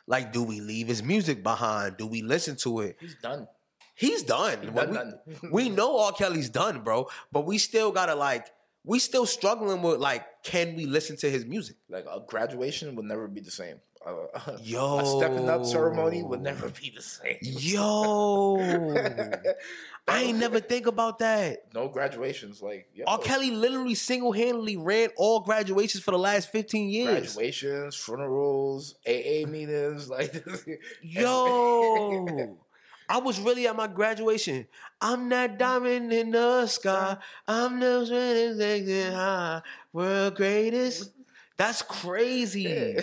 Like, 0.06 0.32
do 0.32 0.42
we 0.42 0.60
leave 0.60 0.88
his 0.88 1.02
music 1.02 1.42
behind? 1.42 1.96
Do 1.98 2.06
we 2.06 2.22
listen 2.22 2.56
to 2.62 2.80
it? 2.80 2.96
He's 2.98 3.16
done. 3.16 3.46
He's 4.00 4.22
done. 4.22 4.58
Done, 4.74 4.88
we, 4.90 4.96
done. 4.96 5.14
we 5.52 5.68
know 5.68 6.00
R. 6.00 6.12
Kelly's 6.12 6.48
done, 6.48 6.80
bro. 6.80 7.08
But 7.30 7.44
we 7.46 7.58
still 7.58 7.92
gotta 7.92 8.14
like, 8.14 8.46
we 8.82 8.98
still 8.98 9.26
struggling 9.26 9.82
with 9.82 10.00
like, 10.00 10.24
can 10.42 10.74
we 10.74 10.86
listen 10.86 11.16
to 11.18 11.30
his 11.30 11.44
music? 11.44 11.76
Like 11.90 12.06
a 12.10 12.20
graduation 12.26 12.96
will 12.96 13.04
never 13.04 13.28
be 13.28 13.40
the 13.42 13.50
same. 13.50 13.76
Uh, 14.02 14.56
Yo. 14.62 15.00
a 15.00 15.04
stepping 15.04 15.46
up 15.50 15.62
ceremony 15.66 16.22
would 16.22 16.40
never 16.40 16.70
be 16.70 16.90
the 16.96 17.02
same. 17.02 17.36
Yo, 17.42 18.56
I 20.08 20.22
ain't 20.22 20.38
never 20.38 20.58
think 20.58 20.86
about 20.86 21.18
that. 21.18 21.58
no 21.74 21.86
graduations. 21.88 22.62
Like 22.62 22.88
yo, 22.94 23.04
R. 23.06 23.18
Kelly 23.18 23.50
literally 23.50 23.94
single 23.94 24.32
handedly 24.32 24.78
ran 24.78 25.10
all 25.18 25.40
graduations 25.40 26.02
for 26.02 26.12
the 26.12 26.18
last 26.18 26.50
fifteen 26.50 26.88
years. 26.88 27.34
graduations, 27.34 27.94
funerals, 27.94 28.94
AA 29.06 29.46
meetings, 29.46 30.08
like 30.08 30.46
Yo. 31.02 32.56
I 33.10 33.18
was 33.18 33.40
really 33.40 33.66
at 33.66 33.74
my 33.74 33.88
graduation. 33.88 34.68
I'm 35.00 35.28
that 35.30 35.58
diamond 35.58 36.12
in 36.12 36.30
the 36.30 36.68
sky. 36.68 37.16
I'm 37.48 37.80
the 37.80 38.06
sweetest 38.06 39.12
high. 39.12 39.62
World 39.92 40.36
greatest. 40.36 41.10
That's 41.56 41.82
crazy. 41.82 42.96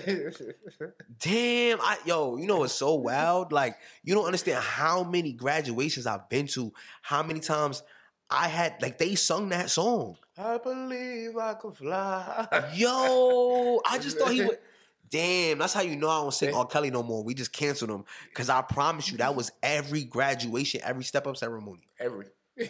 Damn. 1.20 1.82
I 1.82 1.98
yo, 2.06 2.38
you 2.38 2.48
know 2.48 2.64
it's 2.64 2.72
so 2.72 2.96
wild. 2.96 3.52
Like, 3.52 3.76
you 4.02 4.16
don't 4.16 4.26
understand 4.26 4.64
how 4.64 5.04
many 5.04 5.34
graduations 5.34 6.08
I've 6.08 6.30
been 6.30 6.48
to, 6.48 6.72
how 7.02 7.22
many 7.22 7.42
times 7.42 7.84
I 8.30 8.48
had 8.48 8.82
like 8.82 8.98
they 8.98 9.16
sung 9.16 9.50
that 9.50 9.70
song. 9.70 10.16
I 10.38 10.58
believe 10.58 11.36
I 11.36 11.54
could 11.56 11.76
fly. 11.76 12.48
Yo, 12.76 13.82
I 13.86 14.00
just 14.00 14.18
thought 14.18 14.32
he 14.32 14.46
would. 14.46 14.58
Damn, 15.10 15.58
that's 15.60 15.74
how 15.74 15.82
you 15.82 15.96
know 15.96 16.10
I 16.10 16.22
don't 16.22 16.34
sing 16.34 16.54
R. 16.54 16.66
Kelly 16.66 16.92
no 16.92 17.04
more. 17.04 17.24
We 17.24 17.34
just 17.34 17.54
canceled 17.54 17.92
him 17.92 18.04
because 18.30 18.50
I 18.50 18.62
promise 18.62 19.12
you 19.12 19.18
that 19.18 19.36
was 19.36 19.52
every 19.64 20.04
graduation, 20.04 20.82
every 20.84 21.04
step 21.04 21.28
up 21.28 21.38
ceremony. 21.38 21.88
Every. 22.00 22.26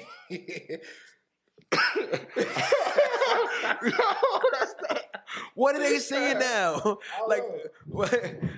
What 5.57 5.75
are 5.75 5.79
they 5.79 5.97
singing 5.97 6.39
now? 6.39 6.99
Like, 7.27 7.43
what, 7.87 8.13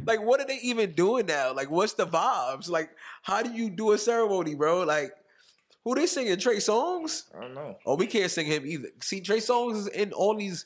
like 0.06 0.22
what 0.22 0.42
are 0.42 0.46
they 0.46 0.60
even 0.62 0.92
doing 0.92 1.26
now? 1.26 1.54
Like, 1.54 1.72
what's 1.72 1.94
the 1.94 2.06
vibes? 2.06 2.70
Like, 2.70 2.90
how 3.24 3.42
do 3.42 3.52
you 3.52 3.70
do 3.70 3.94
a 3.94 3.98
ceremony, 3.98 4.54
bro? 4.54 4.84
Like, 4.84 5.14
who 5.84 5.96
they 5.96 6.06
singing? 6.06 6.38
Trey 6.38 6.58
Songz? 6.58 7.24
I 7.36 7.42
don't 7.42 7.54
know. 7.56 7.78
Oh, 7.86 7.96
we 7.96 8.06
can't 8.06 8.30
sing 8.30 8.48
him 8.48 8.66
either. 8.66 8.90
See, 9.02 9.22
Trey 9.22 9.38
Songz 9.38 9.78
is 9.78 9.88
in 9.88 10.12
all 10.12 10.36
these 10.36 10.66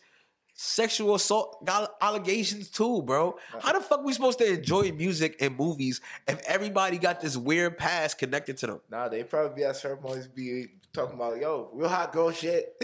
sexual 0.54 1.16
assault 1.16 1.68
allegations 2.02 2.70
too, 2.70 3.02
bro. 3.02 3.32
Uh-huh. 3.32 3.60
How 3.62 3.74
the 3.74 3.82
fuck 3.82 4.04
we 4.04 4.14
supposed 4.14 4.40
to 4.40 4.54
enjoy 4.54 4.92
music 4.92 5.36
and 5.40 5.58
movies 5.58 6.00
if 6.28 6.42
everybody 6.48 6.98
got 6.98 7.22
this 7.22 7.36
weird 7.36 7.78
past 7.78 8.18
connected 8.18 8.58
to 8.58 8.68
them? 8.68 8.82
Nah, 8.90 9.10
they 9.10 9.24
probably 9.24 9.56
be 9.56 9.64
at 9.64 9.76
ceremonies 9.76 10.28
be 10.28 10.68
talking 10.94 11.16
about 11.16 11.40
yo 11.40 11.70
real 11.74 11.90
hot 11.90 12.14
girl 12.14 12.32
shit. 12.32 12.76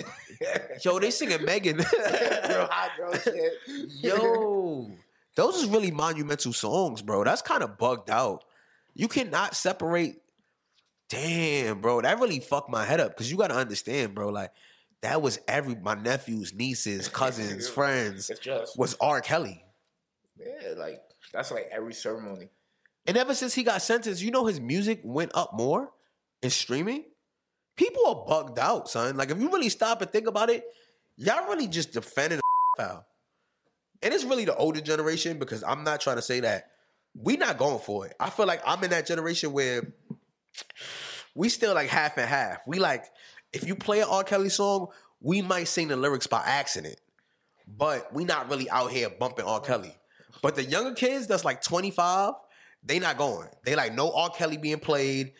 Yo, 0.83 0.99
they 0.99 1.11
singing 1.11 1.43
Megan. 1.45 1.77
real 1.77 1.85
hot 1.87 2.91
girl 2.97 3.13
shit. 3.13 3.53
Yo, 4.01 4.91
those 5.35 5.55
is 5.57 5.65
really 5.67 5.91
monumental 5.91 6.53
songs, 6.53 7.01
bro. 7.01 7.23
That's 7.23 7.41
kind 7.41 7.61
of 7.61 7.77
bugged 7.77 8.09
out. 8.09 8.43
You 8.95 9.07
cannot 9.07 9.55
separate. 9.55 10.21
Damn, 11.09 11.81
bro, 11.81 12.01
that 12.01 12.19
really 12.19 12.39
fucked 12.39 12.69
my 12.69 12.85
head 12.85 12.99
up 12.99 13.09
because 13.09 13.31
you 13.31 13.37
got 13.37 13.47
to 13.47 13.55
understand, 13.55 14.13
bro. 14.13 14.29
Like 14.29 14.51
that 15.01 15.21
was 15.21 15.39
every 15.47 15.75
my 15.75 15.95
nephews, 15.95 16.53
nieces, 16.53 17.07
cousins, 17.21 17.69
friends 17.69 18.29
It's 18.29 18.39
just 18.39 18.77
was 18.77 18.95
R. 18.99 19.21
Kelly. 19.21 19.63
yeah, 20.37 20.73
like 20.77 21.01
that's 21.33 21.51
like 21.51 21.69
every 21.71 21.93
ceremony. 21.93 22.49
And 23.05 23.17
ever 23.17 23.33
since 23.33 23.53
he 23.53 23.63
got 23.63 23.81
sentenced, 23.81 24.21
you 24.21 24.31
know 24.31 24.45
his 24.45 24.59
music 24.59 25.01
went 25.03 25.31
up 25.33 25.51
more 25.53 25.91
in 26.41 26.49
streaming. 26.49 27.05
People 27.75 28.05
are 28.07 28.25
bugged 28.27 28.59
out, 28.59 28.89
son. 28.89 29.15
Like 29.17 29.31
if 29.31 29.39
you 29.39 29.49
really 29.49 29.69
stop 29.69 30.01
and 30.01 30.11
think 30.11 30.27
about 30.27 30.49
it, 30.49 30.65
y'all 31.15 31.47
really 31.47 31.67
just 31.67 31.93
defending 31.93 32.39
the 32.39 32.83
foul. 32.83 33.05
And 34.01 34.13
it's 34.13 34.23
really 34.23 34.45
the 34.45 34.55
older 34.55 34.81
generation 34.81 35.39
because 35.39 35.63
I'm 35.63 35.83
not 35.83 36.01
trying 36.01 36.17
to 36.17 36.21
say 36.21 36.41
that 36.41 36.67
we 37.15 37.37
not 37.37 37.57
going 37.57 37.79
for 37.79 38.05
it. 38.05 38.13
I 38.19 38.29
feel 38.29 38.45
like 38.45 38.61
I'm 38.65 38.83
in 38.83 38.91
that 38.91 39.05
generation 39.07 39.51
where 39.51 39.93
we 41.35 41.49
still 41.49 41.73
like 41.73 41.89
half 41.89 42.17
and 42.17 42.27
half. 42.29 42.61
We 42.67 42.79
like 42.79 43.05
if 43.53 43.65
you 43.67 43.75
play 43.75 44.01
an 44.01 44.07
R. 44.09 44.23
Kelly 44.23 44.49
song, 44.49 44.87
we 45.21 45.41
might 45.41 45.65
sing 45.65 45.87
the 45.87 45.97
lyrics 45.97 46.27
by 46.27 46.41
accident, 46.45 46.97
but 47.67 48.13
we 48.13 48.25
not 48.25 48.49
really 48.49 48.69
out 48.69 48.91
here 48.91 49.09
bumping 49.09 49.45
R. 49.45 49.59
Kelly. 49.59 49.95
But 50.41 50.55
the 50.55 50.63
younger 50.63 50.93
kids 50.93 51.27
that's 51.27 51.43
like 51.43 51.61
25, 51.61 52.33
they 52.83 52.99
not 52.99 53.17
going. 53.17 53.49
They 53.65 53.75
like 53.75 53.93
no 53.93 54.11
R. 54.11 54.29
Kelly 54.29 54.57
being 54.57 54.79
played. 54.79 55.33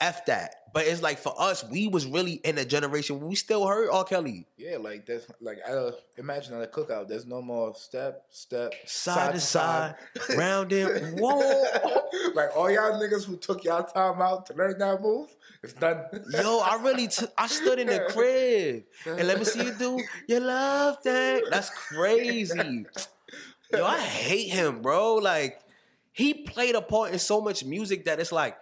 F 0.00 0.24
that. 0.26 0.54
But 0.72 0.86
it's 0.86 1.02
like 1.02 1.18
for 1.18 1.34
us, 1.36 1.64
we 1.64 1.88
was 1.88 2.06
really 2.06 2.34
in 2.44 2.56
a 2.58 2.64
generation 2.64 3.18
where 3.18 3.28
we 3.28 3.34
still 3.34 3.66
heard 3.66 3.88
R. 3.90 4.04
Kelly. 4.04 4.46
Yeah, 4.56 4.76
like 4.76 5.06
there's 5.06 5.26
like 5.40 5.58
I 5.66 5.72
a, 5.72 5.90
imagine 6.16 6.54
at 6.54 6.62
a 6.62 6.66
cookout, 6.66 7.08
there's 7.08 7.26
no 7.26 7.42
more 7.42 7.74
step, 7.74 8.26
step, 8.30 8.72
Side 8.86 9.34
to 9.34 9.40
side, 9.40 9.96
round 10.36 10.72
and 10.72 11.18
whoa. 11.18 11.38
like 12.34 12.50
all 12.56 12.70
y'all 12.70 13.00
niggas 13.00 13.24
who 13.24 13.36
took 13.36 13.64
y'all 13.64 13.82
time 13.82 14.22
out 14.22 14.46
to 14.46 14.54
learn 14.54 14.78
that 14.78 15.00
move, 15.02 15.28
it's 15.62 15.72
done. 15.72 16.04
Yo, 16.32 16.60
I 16.60 16.80
really 16.82 17.08
took 17.08 17.32
I 17.36 17.46
stood 17.46 17.80
in 17.80 17.88
the 17.88 18.06
crib 18.10 18.84
and 19.06 19.26
let 19.26 19.38
me 19.38 19.44
see 19.44 19.64
you 19.64 19.74
do 19.74 20.00
your 20.28 20.40
love 20.40 21.02
thing. 21.02 21.42
That's 21.50 21.70
crazy. 21.70 22.86
Yo, 23.72 23.84
I 23.84 23.98
hate 23.98 24.50
him, 24.50 24.82
bro. 24.82 25.14
Like, 25.16 25.60
he 26.12 26.34
played 26.34 26.74
a 26.74 26.82
part 26.82 27.12
in 27.12 27.18
so 27.18 27.40
much 27.40 27.64
music 27.64 28.04
that 28.06 28.18
it's 28.18 28.32
like, 28.32 28.56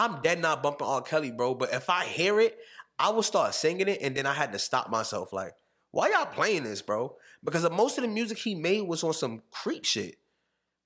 I'm 0.00 0.22
dead 0.22 0.40
not 0.40 0.62
bumping 0.62 0.86
R. 0.86 1.02
Kelly, 1.02 1.30
bro. 1.30 1.54
But 1.54 1.74
if 1.74 1.90
I 1.90 2.06
hear 2.06 2.40
it, 2.40 2.56
I 2.98 3.10
will 3.10 3.22
start 3.22 3.54
singing 3.54 3.86
it, 3.86 4.00
and 4.00 4.16
then 4.16 4.24
I 4.24 4.32
had 4.32 4.52
to 4.52 4.58
stop 4.58 4.88
myself. 4.88 5.30
Like, 5.30 5.52
why 5.90 6.08
y'all 6.08 6.24
playing 6.24 6.64
this, 6.64 6.80
bro? 6.80 7.16
Because 7.44 7.68
most 7.70 7.98
of 7.98 8.02
the 8.02 8.08
music 8.08 8.38
he 8.38 8.54
made 8.54 8.88
was 8.88 9.04
on 9.04 9.12
some 9.12 9.42
creep 9.50 9.84
shit. 9.84 10.16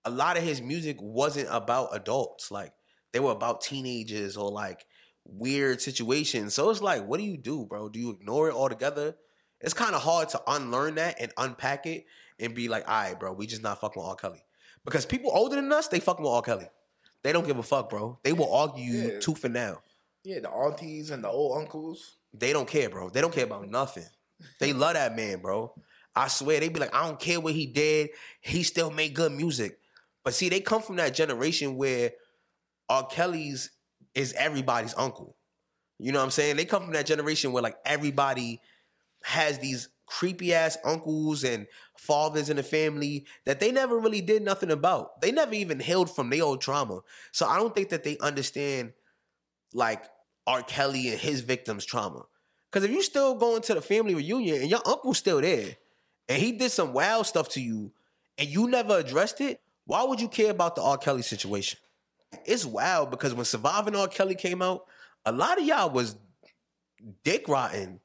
A 0.05 0.11
lot 0.11 0.37
of 0.37 0.43
his 0.43 0.61
music 0.61 0.97
wasn't 1.01 1.47
about 1.49 1.95
adults. 1.95 2.51
Like, 2.51 2.73
they 3.13 3.21
were 3.21 3.31
about 3.31 3.61
teenagers 3.61 4.37
or 4.37 4.51
like 4.51 4.85
weird 5.25 5.81
situations. 5.81 6.55
So 6.55 6.69
it's 6.71 6.83
like, 6.83 7.07
what 7.07 7.21
do 7.21 7.25
you 7.25 7.37
do, 7.37 7.67
bro? 7.67 7.89
Do 7.89 8.01
you 8.01 8.11
ignore 8.11 8.49
it 8.49 8.55
altogether? 8.55 9.15
It's 9.61 9.75
kind 9.75 9.95
of 9.95 10.03
hard 10.03 10.29
to 10.31 10.43
unlearn 10.49 10.97
that 10.97 11.21
and 11.21 11.33
unpack 11.39 11.87
it 11.87 12.07
and 12.41 12.53
be 12.53 12.67
like, 12.67 12.89
all 12.89 12.95
right, 12.95 13.19
bro, 13.19 13.33
we 13.33 13.47
just 13.47 13.63
not 13.63 13.81
fucking 13.81 14.03
with 14.03 14.09
R. 14.09 14.17
Kelly. 14.17 14.45
Because 14.85 15.07
people 15.07 15.31
older 15.33 15.55
than 15.55 15.73
us, 15.73 15.87
they 15.87 16.01
fucking 16.01 16.25
with 16.25 16.33
R. 16.33 16.43
Kelly. 16.43 16.69
They 17.25 17.33
don't 17.33 17.47
give 17.47 17.59
a 17.59 17.63
fuck, 17.63 17.91
bro. 17.91 18.19
They 18.23 18.33
will 18.33 18.53
argue 18.55 18.85
you 18.85 19.13
Yeah. 19.15 19.19
tooth 19.21 19.45
and 19.45 19.55
nail. 19.55 19.83
Yeah, 20.23 20.41
the 20.41 20.51
aunties 20.51 21.11
and 21.11 21.25
the 21.25 21.29
old 21.29 21.59
uncles. 21.59 22.19
They 22.33 22.53
don't 22.53 22.69
care, 22.69 22.89
bro. 22.89 23.11
They 23.11 23.21
don't 23.21 23.33
care 23.35 23.45
about 23.45 23.69
nothing. 23.69 24.07
They 24.61 24.73
love 24.75 24.95
that 24.95 25.17
man, 25.17 25.41
bro. 25.41 25.75
I 26.15 26.29
swear, 26.29 26.61
they 26.61 26.69
be 26.69 26.79
like, 26.81 26.95
I 26.95 27.07
don't 27.07 27.19
care 27.19 27.41
what 27.41 27.55
he 27.55 27.67
did. 27.67 28.11
He 28.41 28.63
still 28.63 28.91
made 28.91 29.15
good 29.15 29.33
music. 29.33 29.79
But 30.23 30.35
see, 30.35 30.49
they 30.49 30.61
come 30.61 30.81
from 30.83 30.97
that 30.97 31.15
generation 31.15 31.77
where 31.77 32.13
R. 32.89 33.07
Kelly's 33.07 33.71
is 34.15 34.33
everybody's 34.35 34.95
uncle. 34.97 35.37
You 35.99 36.13
know 36.13 36.19
what 36.21 36.27
I'm 36.27 36.31
saying? 36.31 36.57
They 36.57 36.65
come 36.67 36.85
from 36.85 36.93
that 36.93 37.07
generation 37.07 37.53
where 37.53 37.63
like 37.63 37.77
everybody 37.85 38.61
has 39.25 39.59
these 39.59 39.89
creepy 40.07 40.53
ass 40.53 40.77
uncles 40.85 41.45
and 41.45 41.67
fathers 41.97 42.51
in 42.51 42.57
the 42.57 42.63
family 42.63 43.27
that 43.47 43.61
they 43.61 43.73
never 43.73 43.99
really 43.99 44.21
did 44.21 44.43
nothing 44.43 44.71
about. 44.71 45.21
They 45.21 45.33
never 45.33 45.55
even 45.55 45.81
healed 45.81 46.15
from 46.15 46.31
their 46.31 46.45
old 46.45 46.61
trauma. 46.61 47.01
So 47.33 47.47
I 47.47 47.57
don't 47.57 47.75
think 47.75 47.89
that 47.91 48.05
they 48.05 48.19
understand 48.19 48.93
like 49.73 50.05
R. 50.47 50.63
Kelly 50.63 51.09
and 51.09 51.19
his 51.19 51.41
victims' 51.41 51.85
trauma. 51.85 52.23
Because 52.71 52.85
if 52.85 52.91
you 52.91 53.03
still 53.03 53.35
going 53.37 53.63
to 53.63 53.75
the 53.75 53.81
family 53.81 54.15
reunion 54.15 54.61
and 54.61 54.71
your 54.71 54.83
uncle's 54.85 55.19
still 55.19 55.41
there 55.41 55.77
and 56.29 56.43
he 56.43 56.53
did 56.53 56.71
some 56.71 56.93
wild 56.93 57.27
stuff 57.27 57.49
to 57.51 57.61
you 57.61 57.93
and 58.37 58.49
you 58.49 58.69
never 58.69 58.99
addressed 58.99 59.41
it, 59.41 59.61
why 59.87 60.03
would 60.03 60.21
you 60.21 60.29
care 60.29 60.51
about 60.51 60.77
the 60.77 60.83
R. 60.83 60.99
Kelly 60.99 61.23
situation? 61.23 61.79
It's 62.45 62.65
wild 62.65 63.11
because 63.11 63.35
when 63.35 63.45
Surviving 63.45 63.95
R. 63.95 64.09
Kelly 64.09 64.35
came 64.35 64.61
out, 64.61 64.87
a 65.25 65.33
lot 65.33 65.59
of 65.59 65.65
y'all 65.65 65.91
was 65.91 66.17
dick 67.23 67.49
rotten. 67.49 68.01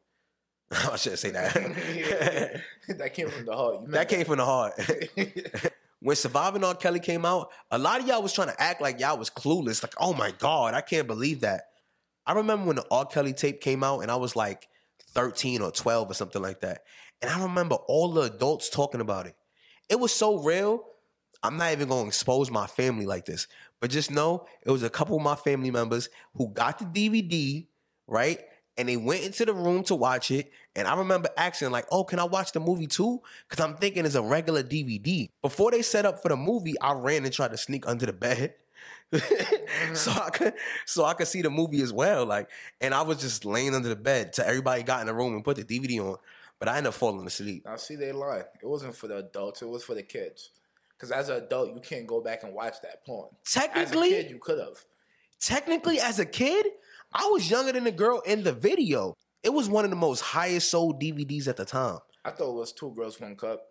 I 0.92 0.96
shouldn't 0.98 1.20
say 1.20 1.32
that. 1.32 2.62
that 2.98 3.14
came 3.14 3.30
from 3.30 3.46
the 3.46 3.56
heart. 3.56 3.88
That 3.92 4.10
came 4.10 4.26
from 4.26 4.38
the 4.38 4.46
heart. 4.46 4.74
when 6.00 6.16
Surviving 6.16 6.64
R. 6.64 6.76
Kelly 6.76 7.00
came 7.00 7.26
out, 7.26 7.50
a 7.72 7.78
lot 7.78 8.00
of 8.02 8.08
y'all 8.08 8.22
was 8.22 8.34
trying 8.34 8.50
to 8.50 8.62
act 8.62 8.82
like 8.82 9.00
y'all 9.00 9.18
was 9.18 9.30
clueless. 9.30 9.82
Like, 9.82 9.96
oh 10.00 10.14
my 10.14 10.32
God, 10.32 10.74
I 10.74 10.82
can't 10.82 11.08
believe 11.08 11.42
that. 11.42 11.64
I 12.26 12.34
remember 12.34 12.68
when 12.68 12.76
the 12.76 12.86
R. 12.92 13.06
Kelly 13.06 13.34
tape 13.34 13.62
came 13.62 13.84
out 13.84 14.02
and 14.02 14.12
I 14.12 14.16
was 14.16 14.36
like 14.36 14.68
13 15.14 15.62
or 15.62 15.72
12 15.72 16.12
or 16.12 16.14
something 16.14 16.42
like 16.42 16.62
that. 16.62 16.84
And 17.22 17.32
I 17.32 17.42
remember 17.42 17.76
all 17.88 18.12
the 18.12 18.22
adults 18.22 18.70
talking 18.70 19.02
about 19.02 19.26
it. 19.26 19.36
It 19.90 20.00
was 20.00 20.14
so 20.14 20.38
real. 20.38 20.84
I'm 21.42 21.58
not 21.58 21.72
even 21.72 21.90
going 21.90 22.04
to 22.04 22.08
expose 22.08 22.52
my 22.52 22.68
family 22.68 23.08
like 23.08 23.26
this, 23.26 23.48
but 23.82 23.90
just 23.90 24.12
know 24.12 24.46
it 24.62 24.70
was 24.70 24.84
a 24.84 24.90
couple 24.90 25.18
of 25.18 25.24
my 25.24 25.36
family 25.36 25.72
members 25.72 26.10
who 26.36 26.50
got 26.50 26.78
the 26.78 26.86
DVD, 26.86 27.66
right? 28.08 28.40
And 28.80 28.88
they 28.88 28.96
went 28.96 29.24
into 29.24 29.44
the 29.44 29.54
room 29.54 29.84
to 29.84 29.96
watch 29.96 30.32
it. 30.32 30.52
And 30.74 30.88
I 30.88 30.96
remember 30.96 31.28
asking, 31.38 31.72
like, 31.72 31.86
oh, 31.92 32.06
can 32.06 32.18
I 32.18 32.24
watch 32.24 32.54
the 32.54 32.62
movie 32.62 32.88
too? 32.88 33.22
Because 33.48 33.64
I'm 33.64 33.76
thinking 33.76 34.06
it's 34.06 34.16
a 34.16 34.22
regular 34.22 34.64
DVD. 34.64 35.30
Before 35.42 35.70
they 35.70 35.82
set 35.82 36.06
up 36.06 36.22
for 36.22 36.30
the 36.30 36.38
movie, 36.38 36.80
I 36.80 36.94
ran 36.94 37.26
and 37.26 37.34
tried 37.34 37.52
to 37.52 37.58
sneak 37.58 37.86
under 37.88 38.06
the 38.06 38.14
bed. 38.14 38.56
so 39.14 39.20
mm-hmm. 39.20 40.20
I 40.20 40.30
could 40.30 40.54
so 40.86 41.04
I 41.04 41.14
could 41.16 41.28
see 41.28 41.42
the 41.42 41.50
movie 41.50 41.82
as 41.82 41.92
well. 41.92 42.26
Like, 42.26 42.50
and 42.80 42.94
I 42.94 43.02
was 43.02 43.20
just 43.20 43.44
laying 43.44 43.76
under 43.76 43.90
the 43.90 43.96
bed 43.96 44.34
till 44.34 44.46
everybody 44.46 44.84
got 44.84 45.02
in 45.02 45.08
the 45.08 45.14
room 45.14 45.34
and 45.34 45.44
put 45.44 45.58
the 45.58 45.64
DVD 45.66 46.00
on. 46.00 46.18
But 46.60 46.70
I 46.70 46.78
ended 46.78 46.90
up 46.90 46.94
falling 46.94 47.26
asleep. 47.28 47.66
I 47.68 47.76
see, 47.78 47.96
they 47.96 48.12
lie. 48.12 48.44
It 48.62 48.66
wasn't 48.66 48.96
for 48.96 49.08
the 49.08 49.18
adults. 49.18 49.62
It 49.62 49.68
was 49.68 49.84
for 49.84 49.96
the 49.96 50.04
kids. 50.04 50.52
Because 50.96 51.12
as 51.12 51.30
an 51.30 51.38
adult, 51.38 51.74
you 51.74 51.82
can't 51.82 52.06
go 52.06 52.22
back 52.22 52.44
and 52.44 52.54
watch 52.54 52.82
that 52.84 53.06
porn. 53.06 53.30
As 53.46 53.56
a 53.56 53.60
Technically, 53.60 54.10
kid, 54.10 54.30
you 54.30 54.38
could 54.38 54.60
have. 54.60 54.84
technically, 55.40 56.00
as 56.00 56.20
a 56.20 56.26
kid, 56.26 56.66
I 57.14 57.28
was 57.32 57.50
younger 57.50 57.72
than 57.72 57.86
the 57.86 57.92
girl 57.92 58.20
in 58.26 58.44
the 58.44 58.54
video. 58.54 59.16
It 59.44 59.54
was 59.54 59.70
one 59.70 59.84
of 59.86 59.90
the 59.90 59.96
most 59.96 60.22
highest 60.22 60.70
sold 60.70 61.02
DVDs 61.02 61.48
at 61.48 61.58
the 61.58 61.66
time. 61.66 62.00
I 62.26 62.32
thought 62.32 62.50
it 62.52 62.56
was 62.56 62.72
two 62.72 62.94
girls, 62.96 63.20
one 63.20 63.36
cup. 63.36 63.62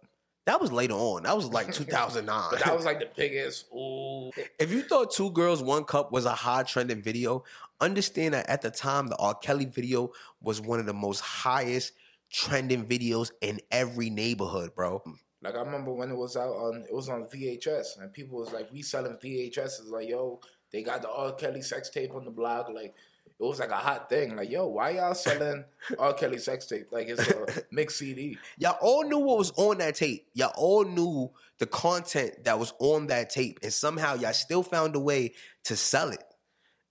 That 0.47 0.61
was 0.62 0.73
later 0.73 0.95
on. 0.95 1.25
That 1.25 1.37
was 1.37 1.47
like 1.47 1.73
2009. 1.73 2.49
But 2.50 2.64
that 2.64 2.75
was 2.75 2.87
like 2.87 3.00
the 3.00 3.09
biggest. 3.14 3.66
Ooh. 3.73 4.30
if 4.59 4.73
you 4.73 4.83
thought 4.83 5.12
Two 5.12 5.30
Girls 5.30 5.62
One 5.62 5.85
Cup 5.85 6.11
was 6.11 6.25
a 6.25 6.33
high 6.33 6.62
trending 6.62 7.02
video, 7.02 7.45
understand 7.83 8.33
that 8.33 8.49
at 8.49 8.62
the 8.62 8.71
time 8.71 9.09
the 9.09 9.16
R. 9.16 9.35
Kelly 9.35 9.66
video 9.66 10.11
was 10.40 10.59
one 10.61 10.80
of 10.80 10.87
the 10.87 10.95
most 10.95 11.21
highest 11.21 11.92
trending 12.33 12.87
videos 12.87 13.30
in 13.42 13.61
every 13.71 14.09
neighborhood, 14.09 14.75
bro. 14.75 15.02
Like 15.42 15.54
I 15.54 15.61
remember 15.61 15.92
when 15.92 16.11
it 16.11 16.16
was 16.16 16.35
out 16.35 16.54
on 16.54 16.85
it 16.88 16.95
was 16.95 17.11
on 17.11 17.25
VHS 17.25 18.00
and 18.00 18.11
people 18.12 18.38
was 18.38 18.50
like 18.52 18.68
reselling 18.73 19.18
VHS. 19.23 19.87
like 19.90 20.09
yo, 20.09 20.40
they 20.73 20.83
got 20.83 21.02
the 21.02 21.11
R. 21.11 21.33
Kelly 21.35 21.61
sex 21.61 21.90
tape 21.90 22.14
on 22.14 22.25
the 22.25 22.30
blog. 22.30 22.75
Like 22.75 22.95
it 23.40 23.45
was 23.45 23.61
like 23.61 23.71
a 23.71 23.76
hot 23.76 24.09
thing. 24.09 24.37
Like 24.37 24.50
yo, 24.50 24.66
why 24.66 24.90
y'all 24.90 25.14
selling 25.14 25.64
R. 25.99 26.12
Kelly 26.14 26.38
sex 26.38 26.66
tape? 26.66 26.88
Like 26.90 27.09
it's 27.09 27.26
a 27.28 27.64
mixed 27.71 27.99
CD. 27.99 28.38
Y'all 28.59 28.76
all 28.80 29.04
knew 29.04 29.18
what 29.18 29.38
was 29.38 29.52
on 29.57 29.78
that 29.78 29.95
tape. 29.95 30.26
Y'all 30.35 30.52
all 30.57 30.85
knew 30.85 31.30
the 31.59 31.66
content 31.66 32.45
that 32.45 32.59
was 32.59 32.73
on 32.80 33.07
that 33.09 33.30
tape, 33.30 33.61
and 33.62 33.73
somehow 33.73 34.14
y'all 34.14 34.33
still 34.33 34.62
found 34.62 34.97
a 34.97 35.00
way 35.00 35.35
to 35.64 35.76
sell 35.76 36.11
it. 36.11 36.23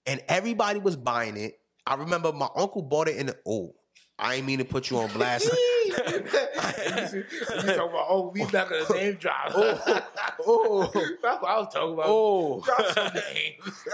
And 0.06 0.22
everybody 0.28 0.78
was 0.80 0.96
buying 0.96 1.36
it. 1.36 1.60
I 1.86 1.94
remember 1.94 2.32
my 2.32 2.48
uncle 2.56 2.82
bought 2.82 3.08
it 3.08 3.16
in 3.16 3.26
the 3.26 3.36
oh, 3.46 3.74
I 4.18 4.36
ain't 4.36 4.46
mean 4.46 4.58
to 4.58 4.64
put 4.64 4.90
you 4.90 4.98
on 4.98 5.12
blast. 5.12 5.50
you, 6.06 7.24
you 7.24 7.24
talking 7.44 7.70
about, 7.74 8.06
oh, 8.08 8.30
we 8.34 8.40
not 8.42 8.52
gonna 8.68 8.84
name 8.94 9.14
drop. 9.14 9.52
oh, 9.54 10.02
oh. 10.46 10.82
That's 11.22 11.42
what 11.42 11.50
I 11.50 11.58
was 11.58 11.72
talking 11.72 11.94
about. 11.94 12.06
oh, 12.08 12.60
Drop 12.64 12.86
some 12.92 13.12
names. 13.14 13.86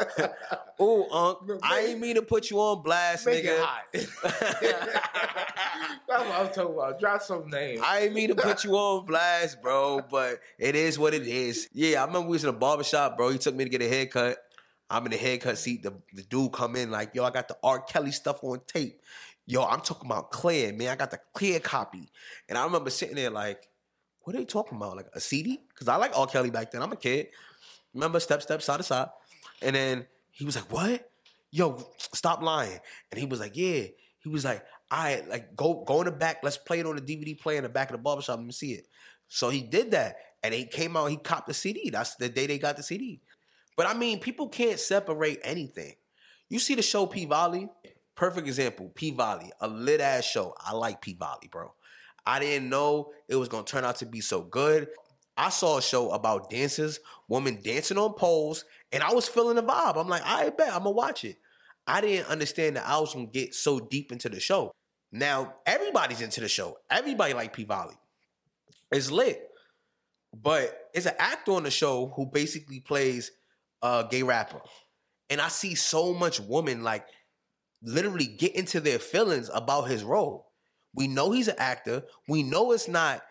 oh, 0.79 1.39
Unc. 1.49 1.61
I 1.63 1.81
ain't 1.81 2.01
mean 2.01 2.17
to 2.17 2.23
put 2.23 2.51
you 2.51 2.59
on 2.61 2.83
blast, 2.83 3.27
Make 3.27 3.45
it 3.45 3.59
nigga. 3.59 3.63
hot. 3.63 3.85
That's 6.09 6.25
what 6.25 6.27
I 6.27 6.43
was 6.43 6.55
talking 6.55 6.75
about. 6.75 7.01
Drop 7.01 7.23
some 7.23 7.49
names. 7.49 7.81
I 7.85 8.01
ain't 8.01 8.15
mean 8.15 8.29
to 8.29 8.35
put 8.35 8.65
you 8.65 8.75
on 8.77 9.07
blast, 9.07 9.63
bro, 9.63 10.03
but 10.11 10.41
it 10.59 10.75
is 10.77 10.99
what 10.99 11.15
it 11.15 11.27
is. 11.27 11.69
Yeah, 11.73 12.03
I 12.03 12.07
remember 12.07 12.29
we 12.29 12.33
was 12.35 12.45
in 12.45 12.51
a 12.51 12.55
barbershop, 12.55 13.17
bro. 13.17 13.31
He 13.31 13.39
took 13.39 13.55
me 13.55 13.65
to 13.65 13.71
get 13.71 13.83
a 13.83 13.89
haircut. 13.89 14.39
I'm 14.91 15.05
in 15.07 15.13
the 15.13 15.17
haircut 15.19 15.59
seat. 15.59 15.83
The, 15.83 15.95
the 16.13 16.23
dude 16.23 16.53
come 16.53 16.77
in 16.77 16.91
like, 16.91 17.15
yo, 17.15 17.25
I 17.25 17.31
got 17.31 17.49
the 17.49 17.57
R. 17.63 17.81
Kelly 17.81 18.13
stuff 18.13 18.45
on 18.45 18.61
tape. 18.67 19.01
Yo, 19.47 19.63
I'm 19.63 19.81
talking 19.81 20.11
about 20.11 20.31
clear, 20.31 20.73
man. 20.73 20.89
I 20.89 20.97
got 20.97 21.11
the 21.11 21.21
clear 21.35 21.61
copy. 21.61 22.11
And 22.49 22.57
I 22.57 22.65
remember 22.65 22.91
sitting 22.91 23.17
there 23.17 23.31
like, 23.31 23.69
what 24.23 24.35
are 24.35 24.39
they 24.39 24.45
talking 24.45 24.77
about? 24.79 24.97
Like 24.97 25.07
a 25.13 25.21
CD? 25.21 25.61
Because 25.69 25.89
I 25.89 25.97
like 25.97 26.17
R. 26.17 26.27
Kelly 26.27 26.51
back 26.51 26.71
then. 26.71 26.83
I'm 26.83 26.93
a 26.93 26.97
kid. 26.97 27.29
Remember, 27.93 28.21
step, 28.21 28.43
step, 28.43 28.63
side 28.63 28.79
to 28.79 28.83
side. 28.83 29.09
And 29.61 29.77
then 29.77 30.07
he 30.31 30.45
was 30.45 30.57
like, 30.57 30.73
what? 30.73 31.11
Yo, 31.51 31.87
stop 31.99 32.43
lying. 32.43 32.81
And 33.11 33.21
he 33.21 33.27
was 33.27 33.41
like, 33.41 33.57
yeah. 33.57 33.85
He 34.21 34.31
was 34.31 34.45
like, 34.45 34.65
all 34.91 35.05
right, 35.05 35.29
like 35.29 35.55
go 35.55 35.85
go 35.87 36.01
in 36.01 36.07
the 36.07 36.13
back. 36.13 36.39
Let's 36.43 36.57
play 36.57 36.81
it 36.81 36.87
on 36.87 36.97
the 36.97 37.03
DVD 37.03 37.39
player 37.39 37.59
in 37.59 37.65
the 37.65 37.69
back 37.69 37.91
of 37.91 37.97
the 37.97 38.03
barbershop. 38.03 38.41
Me 38.41 38.53
see 38.53 38.73
it. 38.73 38.87
So 39.29 39.51
he 39.51 39.63
did 39.63 39.91
that. 39.91 40.17
And 40.43 40.53
he 40.53 40.65
came 40.65 40.97
out, 40.97 41.07
he 41.07 41.17
copped 41.17 41.49
the 41.49 41.55
CD. 41.55 41.91
That's 41.91 42.17
the 42.17 42.29
day 42.29 42.47
they 42.47 42.59
got 42.59 42.77
the 42.77 42.83
CD. 42.83 43.21
But 43.77 43.87
I 43.87 43.95
mean, 43.95 44.21
people 44.21 44.49
can't 44.49 44.79
separate 44.79 45.41
anything. 45.43 45.95
You 46.49 46.59
see 46.59 46.75
the 46.75 46.83
show 46.83 47.07
P 47.07 47.25
Valley? 47.25 47.69
Perfect 48.17 48.47
example. 48.47 48.91
P 48.95 49.11
Valley, 49.11 49.51
a 49.61 49.69
lit 49.69 50.01
ass 50.01 50.25
show. 50.25 50.55
I 50.59 50.73
like 50.73 51.01
P 51.01 51.15
Valley, 51.15 51.49
bro. 51.51 51.73
I 52.27 52.39
didn't 52.39 52.69
know 52.69 53.11
it 53.29 53.37
was 53.37 53.49
gonna 53.49 53.65
turn 53.65 53.85
out 53.85 53.97
to 53.97 54.07
be 54.07 54.21
so 54.21 54.43
good. 54.43 54.89
I 55.37 55.49
saw 55.51 55.79
a 55.79 55.83
show 55.83 56.11
about 56.11 56.49
dancers, 56.49 57.01
women 57.29 57.61
dancing 57.63 57.99
on 57.99 58.15
poles, 58.15 58.65
and 58.93 59.03
I 59.03 59.13
was 59.13 59.29
feeling 59.29 59.57
the 59.57 59.63
vibe. 59.63 59.97
I'm 59.97 60.09
like, 60.09 60.23
I 60.25 60.49
bet 60.51 60.69
I'm 60.69 60.85
gonna 60.85 60.93
watch 60.93 61.25
it. 61.25 61.39
I 61.87 62.01
didn't 62.01 62.31
understand 62.31 62.77
that 62.77 62.87
I 62.87 62.99
was 63.01 63.13
gonna 63.13 63.27
get 63.27 63.55
so 63.55 63.81
deep 63.81 64.13
into 64.13 64.29
the 64.29 64.41
show. 64.41 64.71
Now 65.11 65.55
everybody's 65.67 66.21
into 66.21 66.41
the 66.41 66.49
show. 66.49 66.79
Everybody 66.91 67.35
like 67.35 67.53
P 67.53 67.65
Valley. 67.65 67.97
It's 68.93 69.11
lit. 69.11 69.49
But 70.33 70.91
it's 70.95 71.07
an 71.07 71.15
actor 71.19 71.53
on 71.53 71.63
the 71.63 71.71
show 71.71 72.13
who 72.17 72.27
basically 72.27 72.81
plays 72.81 73.31
a 73.83 74.07
gay 74.09 74.23
rapper. 74.23 74.61
And 75.31 75.41
I 75.41 75.49
see 75.49 75.75
so 75.75 76.13
much 76.13 76.41
women 76.41 76.83
like 76.83 77.07
literally 77.85 78.27
get 78.27 78.55
into 78.55 78.81
their 78.81 78.99
feelings 78.99 79.51
about 79.53 79.89
his 79.89 80.03
role. 80.03 80.51
We 80.95 81.07
know 81.09 81.33
he's 81.33 81.49
an 81.49 81.57
actor. 81.59 82.05
We 82.29 82.43
know 82.43 82.73
it's 82.73 82.89
not 82.89 83.23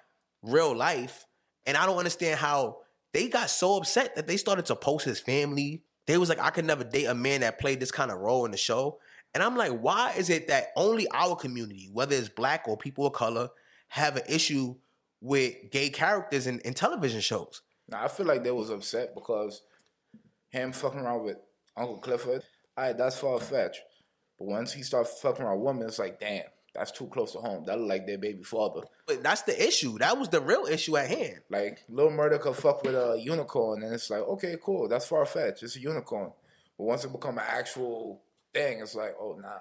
real 0.42 0.76
life. 0.76 1.26
And 1.66 1.78
I 1.78 1.86
don't 1.86 1.98
understand 1.98 2.40
how 2.40 2.78
they 3.14 3.30
got 3.30 3.50
so 3.50 3.78
upset 3.78 4.16
that 4.16 4.28
they 4.28 4.38
started 4.38 4.66
to 4.66 4.76
post 4.76 5.06
his 5.06 5.20
family. 5.20 5.84
They 6.08 6.18
was 6.18 6.30
like, 6.30 6.40
I 6.40 6.50
could 6.50 6.66
never 6.66 6.84
date 6.84 7.06
a 7.06 7.16
man 7.16 7.42
that 7.42 7.60
played 7.60 7.80
this 7.80 7.92
kind 7.92 8.12
of 8.12 8.20
role 8.20 8.46
in 8.46 8.52
the 8.52 8.58
show. 8.58 9.00
And 9.34 9.42
I'm 9.42 9.56
like, 9.56 9.72
why 9.72 10.14
is 10.18 10.30
it 10.30 10.48
that 10.50 10.68
only 10.76 11.08
our 11.12 11.36
community, 11.36 11.90
whether 11.92 12.16
it's 12.16 12.30
black 12.30 12.68
or 12.68 12.78
people 12.78 13.08
of 13.08 13.14
color, 13.14 13.50
have 13.88 14.18
an 14.18 14.24
issue 14.28 14.76
with 15.22 15.56
gay 15.72 15.90
characters 15.90 16.46
in, 16.46 16.60
in 16.60 16.74
television 16.74 17.22
shows? 17.22 17.62
Now 17.88 18.04
I 18.04 18.08
feel 18.08 18.26
like 18.26 18.44
they 18.44 18.52
was 18.52 18.70
upset 18.70 19.16
because 19.16 19.62
him 20.50 20.72
fucking 20.72 21.00
around 21.00 21.24
with 21.24 21.38
Uncle 21.76 21.98
Clifford. 21.98 22.44
Alright, 22.78 22.98
that's 22.98 23.18
far 23.18 23.40
fetched. 23.40 23.82
But 24.38 24.48
once 24.48 24.74
he 24.74 24.84
starts 24.84 25.20
fucking 25.22 25.44
around 25.44 25.62
women, 25.62 25.88
it's 25.88 26.00
like, 26.00 26.20
damn, 26.20 26.44
that's 26.74 26.92
too 26.92 27.08
close 27.08 27.34
to 27.34 27.40
home. 27.40 27.66
That 27.66 27.80
look 27.80 27.90
like 27.90 28.08
their 28.08 28.18
baby 28.18 28.44
father. 28.44 28.82
But 29.08 29.24
that's 29.24 29.44
the 29.44 29.68
issue. 29.68 29.98
That 30.00 30.18
was 30.18 30.30
the 30.30 30.42
real 30.42 30.66
issue 30.66 30.98
at 30.98 31.10
hand. 31.10 31.42
Like 31.50 31.84
Lil 31.90 32.10
Murda 32.10 32.40
could 32.40 32.56
fuck 32.56 32.84
with 32.84 32.96
a 32.96 33.20
unicorn, 33.20 33.84
and 33.84 33.94
it's 33.94 34.10
like, 34.10 34.22
okay, 34.22 34.58
cool, 34.62 34.88
that's 34.88 35.06
far 35.06 35.26
fetched. 35.26 35.64
It's 35.64 35.76
a 35.76 35.80
unicorn. 35.80 36.32
But 36.78 36.84
once 36.86 37.06
it 37.06 37.12
become 37.12 37.38
an 37.38 37.46
actual 37.48 38.22
thing, 38.54 38.80
it's 38.80 38.96
like, 38.96 39.16
oh 39.20 39.38
nah. 39.42 39.60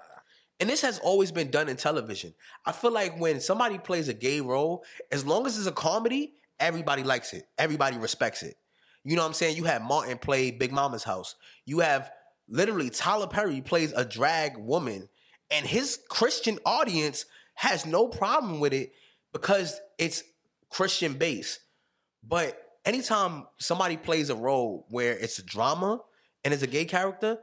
And 0.59 0.69
this 0.69 0.81
has 0.81 0.99
always 0.99 1.31
been 1.31 1.51
done 1.51 1.67
in 1.67 1.77
television. 1.77 2.33
I 2.65 2.71
feel 2.71 2.91
like 2.91 3.19
when 3.19 3.41
somebody 3.41 3.77
plays 3.77 4.07
a 4.07 4.13
gay 4.13 4.39
role, 4.39 4.85
as 5.11 5.25
long 5.25 5.45
as 5.45 5.57
it's 5.57 5.67
a 5.67 5.71
comedy, 5.71 6.33
everybody 6.59 7.03
likes 7.03 7.33
it. 7.33 7.47
Everybody 7.57 7.97
respects 7.97 8.43
it. 8.43 8.55
You 9.03 9.15
know 9.15 9.23
what 9.23 9.29
I'm 9.29 9.33
saying? 9.33 9.57
You 9.57 9.65
have 9.65 9.81
Martin 9.81 10.17
play 10.17 10.51
Big 10.51 10.71
Mama's 10.71 11.03
house. 11.03 11.35
You 11.65 11.79
have 11.79 12.09
literally 12.53 12.89
Tyler 12.91 13.27
Perry 13.27 13.61
plays 13.61 13.91
a 13.93 14.05
drag 14.05 14.57
woman, 14.57 15.09
and 15.49 15.65
his 15.65 15.99
Christian 16.09 16.59
audience 16.65 17.25
has 17.55 17.85
no 17.85 18.07
problem 18.07 18.59
with 18.59 18.73
it 18.73 18.93
because 19.33 19.81
it's 19.97 20.23
Christian 20.69 21.13
based. 21.13 21.59
But 22.23 22.57
anytime 22.85 23.47
somebody 23.57 23.97
plays 23.97 24.29
a 24.29 24.35
role 24.35 24.85
where 24.89 25.17
it's 25.17 25.39
a 25.39 25.43
drama 25.43 26.01
and 26.45 26.53
it's 26.53 26.63
a 26.63 26.67
gay 26.67 26.85
character, 26.85 27.39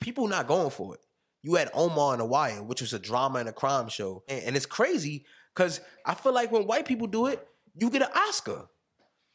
people 0.00 0.28
not 0.28 0.46
going 0.46 0.70
for 0.70 0.94
it. 0.94 1.00
You 1.42 1.54
had 1.54 1.70
Omar 1.74 2.14
and 2.14 2.28
Wire, 2.28 2.62
which 2.62 2.80
was 2.80 2.92
a 2.92 2.98
drama 2.98 3.40
and 3.40 3.48
a 3.48 3.52
crime 3.52 3.88
show. 3.88 4.22
And 4.28 4.56
it's 4.56 4.66
crazy 4.66 5.24
because 5.54 5.80
I 6.04 6.14
feel 6.14 6.32
like 6.32 6.50
when 6.50 6.66
white 6.66 6.86
people 6.86 7.06
do 7.06 7.26
it, 7.26 7.46
you 7.74 7.90
get 7.90 8.02
an 8.02 8.08
Oscar. 8.14 8.66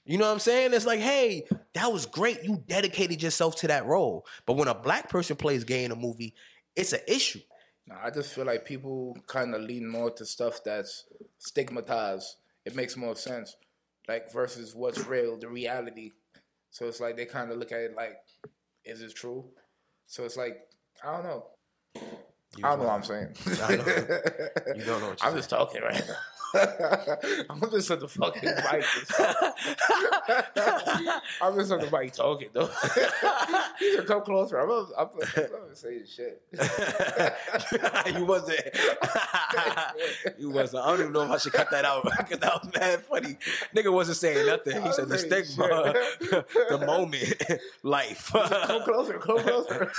You 0.06 0.18
know 0.18 0.26
what 0.26 0.34
I'm 0.34 0.40
saying? 0.40 0.74
It's 0.74 0.86
like, 0.86 1.00
hey, 1.00 1.46
that 1.74 1.92
was 1.92 2.06
great. 2.06 2.44
You 2.44 2.64
dedicated 2.68 3.22
yourself 3.22 3.56
to 3.58 3.68
that 3.68 3.86
role. 3.86 4.26
But 4.46 4.54
when 4.54 4.68
a 4.68 4.74
black 4.74 5.10
person 5.10 5.36
plays 5.36 5.64
gay 5.64 5.84
in 5.84 5.92
a 5.92 5.96
movie, 5.96 6.34
it's 6.76 6.94
an 6.94 7.02
issue. 7.08 7.40
Nah, 7.88 7.98
I 8.04 8.10
just 8.10 8.34
feel 8.34 8.46
like 8.46 8.66
people 8.66 9.18
kind 9.28 9.54
of 9.54 9.62
lean 9.62 9.88
more 9.88 10.12
to 10.12 10.26
stuff 10.26 10.64
that's 10.64 11.06
stigmatized. 11.38 12.36
It 12.66 12.76
makes 12.76 12.96
more 12.98 13.16
sense, 13.16 13.56
like 14.08 14.32
versus 14.32 14.76
what's 14.76 15.06
real, 15.06 15.38
the 15.38 15.50
reality. 15.50 16.12
So 16.72 16.88
it's 16.88 17.00
like 17.00 17.18
they 17.18 17.26
kind 17.26 17.52
of 17.52 17.58
look 17.58 17.72
at 17.72 17.80
it 17.80 17.96
like, 17.96 18.18
is 18.86 19.00
this 19.00 19.14
true? 19.14 19.46
So 20.08 20.24
it's 20.26 20.38
like 20.38 20.58
I 21.04 21.12
don't 21.14 21.24
know. 21.24 21.46
I 22.64 22.70
don't 22.70 22.80
know 22.80 22.86
what 22.86 22.94
I'm 22.94 23.04
saying. 23.04 23.36
I 23.64 23.76
know. 23.76 23.86
You 24.76 24.86
don't 24.86 25.02
know 25.02 25.10
what 25.10 25.22
you're 25.22 25.30
I'm 25.30 25.36
just 25.36 25.50
talking 25.50 25.82
right 25.82 26.04
now. 26.08 26.16
I'm 26.54 27.62
just 27.72 27.90
on 27.92 28.00
the 28.00 28.08
fucking 28.08 28.44
mic. 28.44 28.56
I'm 31.42 31.56
just 31.56 31.72
on 31.72 31.80
the 31.80 31.90
mic 31.92 32.14
talking 32.14 32.50
though. 32.52 32.70
you 33.80 33.92
should 33.96 34.08
come 34.08 34.24
closer. 34.24 34.60
I'm 34.60 34.68
gonna, 34.68 34.88
I'm 34.98 35.08
gonna, 35.08 35.32
I'm 35.36 35.52
gonna 35.52 35.76
say 35.76 36.00
this 36.00 36.14
shit. 36.14 36.42
you 38.16 38.26
wasn't. 38.26 38.60
you 40.38 40.50
wasn't. 40.50 40.84
I 40.84 40.90
don't 40.90 41.00
even 41.00 41.14
know 41.14 41.24
if 41.24 41.32
I 41.32 41.38
should 41.38 41.54
cut 41.54 41.72
that 41.72 41.86
out 41.86 42.04
because 42.04 42.40
that 42.40 42.64
was 42.64 42.74
mad 42.78 43.00
funny. 43.02 43.38
Nigga 43.76 43.94
wasn't 43.94 44.18
saying 44.18 44.46
nothing. 44.46 44.82
He 44.82 44.92
said 44.92 45.08
the 45.08 45.18
stigma, 45.18 45.94
the 46.70 46.78
moment, 46.86 47.42
life. 47.84 48.32
Come 48.34 48.84
closer. 48.84 49.20
Come 49.20 49.40
closer. 49.40 49.90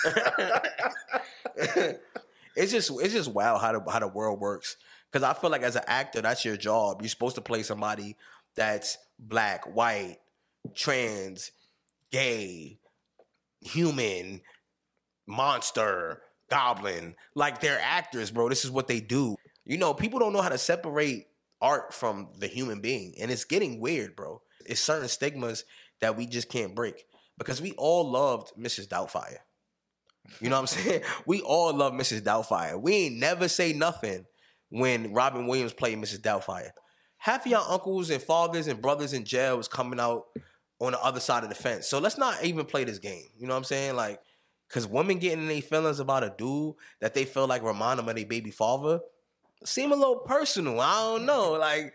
it's 2.57 2.73
just 2.73 2.91
it's 3.01 3.15
just 3.15 3.33
wild 3.33 3.63
how 3.63 3.79
the 3.79 3.91
how 3.91 4.01
the 4.01 4.09
world 4.09 4.39
works. 4.41 4.77
Because 5.13 5.29
I 5.29 5.39
feel 5.39 5.51
like 5.51 5.63
as 5.63 5.77
an 5.77 5.83
actor, 5.87 6.23
that's 6.23 6.45
your 6.45 6.57
job. 6.57 7.03
You're 7.03 7.09
supposed 7.11 7.35
to 7.35 7.43
play 7.43 7.63
somebody 7.63 8.17
that's 8.57 8.97
black, 9.19 9.65
white, 9.65 10.19
trans, 10.75 11.51
gay, 12.11 12.79
human, 13.61 14.41
monster, 15.27 16.23
goblin. 16.51 17.15
Like 17.35 17.61
they're 17.61 17.81
actors, 17.81 18.31
bro. 18.31 18.49
This 18.49 18.65
is 18.65 18.71
what 18.71 18.89
they 18.89 19.01
do. 19.01 19.37
You 19.65 19.77
know, 19.77 19.93
people 19.93 20.19
don't 20.19 20.33
know 20.33 20.43
how 20.43 20.49
to 20.49 20.59
separate 20.59 21.27
art 21.61 21.93
from 21.93 22.29
the 22.39 22.47
human 22.47 22.81
being, 22.81 23.15
and 23.21 23.31
it's 23.31 23.45
getting 23.45 23.81
weird, 23.81 24.17
bro. 24.17 24.41
It's 24.65 24.81
certain 24.81 25.09
stigmas 25.09 25.65
that 26.01 26.17
we 26.17 26.27
just 26.27 26.49
can't 26.49 26.75
break 26.75 27.05
because 27.37 27.61
we 27.61 27.73
all 27.73 28.09
loved 28.11 28.53
Mrs. 28.59 28.89
Doubtfire. 28.89 29.39
You 30.41 30.49
know 30.49 30.57
what 30.57 30.63
I'm 30.63 30.67
saying? 30.85 31.03
We 31.27 31.43
all 31.43 31.75
love 31.75 31.93
Mrs. 31.93 32.23
Doubtfire. 32.23 32.81
We 32.81 32.95
ain't 32.95 33.17
never 33.17 33.49
say 33.49 33.73
nothing 33.73 34.27
when 34.73 35.13
Robin 35.13 35.47
Williams 35.47 35.75
played 35.75 35.99
Mrs. 35.99 36.21
Doubtfire. 36.21 36.71
Half 37.19 37.45
of 37.45 37.53
your 37.53 37.61
uncles 37.61 38.09
and 38.09 38.23
fathers 38.23 38.67
and 38.67 38.81
brothers 38.81 39.13
in 39.13 39.25
jail 39.25 39.59
was 39.59 39.69
coming 39.69 40.01
out 40.01 40.25
on 40.81 40.93
the 40.93 41.01
other 41.05 41.21
side 41.21 41.43
of 41.43 41.51
the 41.51 41.55
fence. 41.55 41.87
So 41.87 41.99
let's 41.99 42.17
not 42.17 42.43
even 42.43 42.65
play 42.65 42.85
this 42.85 42.99
game. 42.99 43.27
You 43.39 43.47
know 43.47 43.53
what 43.53 43.59
I'm 43.59 43.65
saying? 43.65 43.97
Like, 43.97 44.19
cause 44.71 44.87
women 44.87 45.19
getting 45.19 45.41
in 45.41 45.49
their 45.49 45.61
feelings 45.61 46.01
about 46.01 46.25
a 46.25 46.35
dude 46.37 46.75
that 47.01 47.13
they 47.13 47.27
feel 47.27 47.47
like 47.47 47.63
remind 47.63 47.99
them 47.99 48.09
of 48.09 48.17
their 48.17 48.25
baby 48.25 48.51
father 48.51 49.01
seem 49.63 49.93
a 49.93 49.95
little 49.95 50.17
personal. 50.17 50.81
I 50.81 51.01
don't 51.01 51.27
know. 51.27 51.53
Like, 51.53 51.93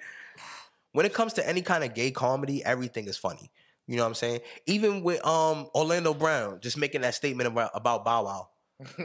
when 0.92 1.08
it 1.08 1.14
comes 1.14 1.34
to 1.34 1.48
any 1.48 1.64
kind 1.64 1.84
of 1.84 1.96
gay 1.96 2.12
comedy, 2.12 2.64
everything 2.64 3.08
is 3.08 3.18
funny. 3.18 3.52
You 3.88 3.96
know 3.96 4.04
what 4.04 4.10
I'm 4.10 4.16
saying? 4.16 4.42
Even 4.68 5.02
with 5.02 5.26
um 5.26 5.68
Orlando 5.74 6.14
Brown 6.14 6.60
just 6.62 6.78
making 6.78 7.02
that 7.02 7.16
statement 7.16 7.48
about, 7.48 7.72
about 7.74 8.06
Bow 8.06 8.26
Wow. 8.26 8.50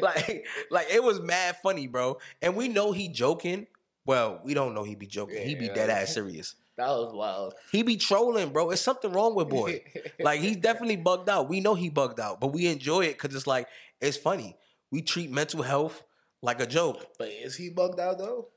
like, 0.00 0.46
like 0.70 0.86
it 0.90 1.02
was 1.02 1.20
mad 1.20 1.56
funny, 1.62 1.86
bro. 1.86 2.18
And 2.42 2.56
we 2.56 2.68
know 2.68 2.92
he 2.92 3.08
joking. 3.08 3.66
Well, 4.04 4.40
we 4.44 4.54
don't 4.54 4.74
know 4.74 4.82
he 4.82 4.94
be 4.94 5.06
joking. 5.06 5.46
he 5.46 5.54
be 5.54 5.68
dead 5.68 5.90
ass 5.90 6.14
serious. 6.14 6.54
That 6.76 6.88
was 6.88 7.12
wild. 7.12 7.52
He 7.72 7.82
be 7.82 7.98
trolling, 7.98 8.54
bro. 8.54 8.70
It's 8.70 8.80
something 8.80 9.12
wrong 9.12 9.34
with 9.34 9.50
boy. 9.50 9.82
like 10.20 10.40
he's 10.40 10.56
definitely 10.56 10.96
bugged 10.96 11.28
out. 11.28 11.46
We 11.46 11.60
know 11.60 11.74
he 11.74 11.90
bugged 11.90 12.18
out, 12.18 12.40
but 12.40 12.54
we 12.54 12.68
enjoy 12.68 13.02
it 13.02 13.18
because 13.18 13.36
it's 13.36 13.46
like 13.46 13.66
it's 14.00 14.16
funny. 14.16 14.56
We 14.90 15.02
treat 15.02 15.30
mental 15.30 15.60
health 15.60 16.02
like 16.40 16.58
a 16.58 16.66
joke. 16.66 17.06
But 17.18 17.28
is 17.28 17.56
he 17.56 17.68
bugged 17.68 18.00
out 18.00 18.16
though? 18.16 18.48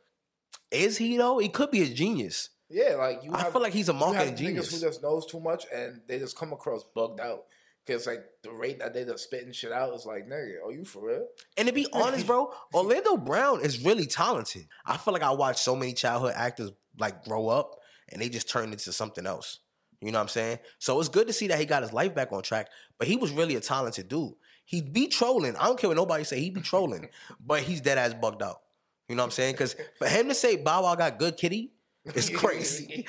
Is 0.71 0.97
he 0.97 1.17
though? 1.17 1.39
He 1.39 1.49
could 1.49 1.69
be 1.69 1.81
a 1.81 1.89
genius. 1.89 2.49
Yeah, 2.69 2.95
like 2.95 3.23
you. 3.23 3.33
I 3.33 3.41
have, 3.41 3.51
feel 3.51 3.61
like 3.61 3.73
he's 3.73 3.89
a 3.89 3.93
marketing 3.93 4.35
niggas 4.35 4.37
genius. 4.37 4.71
who 4.71 4.87
just 4.87 5.03
knows 5.03 5.25
too 5.25 5.41
much, 5.41 5.65
and 5.73 5.99
they 6.07 6.17
just 6.17 6.37
come 6.37 6.53
across 6.53 6.85
bugged 6.95 7.19
out. 7.19 7.43
Cause 7.85 8.07
like 8.07 8.23
the 8.43 8.51
rate 8.51 8.79
that 8.79 8.93
they 8.93 9.03
just 9.03 9.25
spitting 9.25 9.51
shit 9.51 9.73
out 9.73 9.93
is 9.93 10.05
like, 10.05 10.27
nigga, 10.27 10.65
are 10.65 10.71
you 10.71 10.85
for 10.85 11.07
real? 11.07 11.27
And 11.57 11.67
to 11.67 11.73
be 11.73 11.85
honest, 11.91 12.25
bro, 12.25 12.53
Orlando 12.73 13.17
Brown 13.17 13.59
is 13.59 13.83
really 13.83 14.05
talented. 14.05 14.67
I 14.85 14.95
feel 14.95 15.13
like 15.13 15.23
I 15.23 15.31
watched 15.31 15.59
so 15.59 15.75
many 15.75 15.93
childhood 15.93 16.33
actors 16.35 16.71
like 16.97 17.25
grow 17.25 17.49
up 17.49 17.79
and 18.09 18.21
they 18.21 18.29
just 18.29 18.49
turned 18.49 18.71
into 18.71 18.93
something 18.93 19.25
else. 19.25 19.59
You 19.99 20.11
know 20.11 20.19
what 20.19 20.23
I'm 20.23 20.29
saying? 20.29 20.59
So 20.79 20.99
it's 20.99 21.09
good 21.09 21.27
to 21.27 21.33
see 21.33 21.47
that 21.47 21.59
he 21.59 21.65
got 21.65 21.81
his 21.81 21.93
life 21.93 22.13
back 22.13 22.31
on 22.31 22.41
track, 22.41 22.69
but 22.99 23.07
he 23.07 23.15
was 23.15 23.31
really 23.31 23.55
a 23.55 23.61
talented 23.61 24.07
dude. 24.07 24.33
He'd 24.65 24.93
be 24.93 25.07
trolling. 25.07 25.55
I 25.57 25.65
don't 25.65 25.79
care 25.79 25.89
what 25.89 25.97
nobody 25.97 26.23
say, 26.23 26.39
he'd 26.39 26.53
be 26.53 26.61
trolling, 26.61 27.09
but 27.45 27.61
he's 27.63 27.81
dead 27.81 27.97
ass 27.97 28.13
bugged 28.13 28.43
out. 28.43 28.61
You 29.09 29.15
know 29.15 29.23
what 29.23 29.27
I'm 29.27 29.31
saying? 29.31 29.53
Because 29.53 29.75
for 29.97 30.07
him 30.07 30.29
to 30.29 30.33
say 30.33 30.55
Bow 30.55 30.83
Wow 30.83 30.95
got 30.95 31.19
good 31.19 31.37
kitty 31.37 31.73
is 32.15 32.29
crazy. 32.35 33.05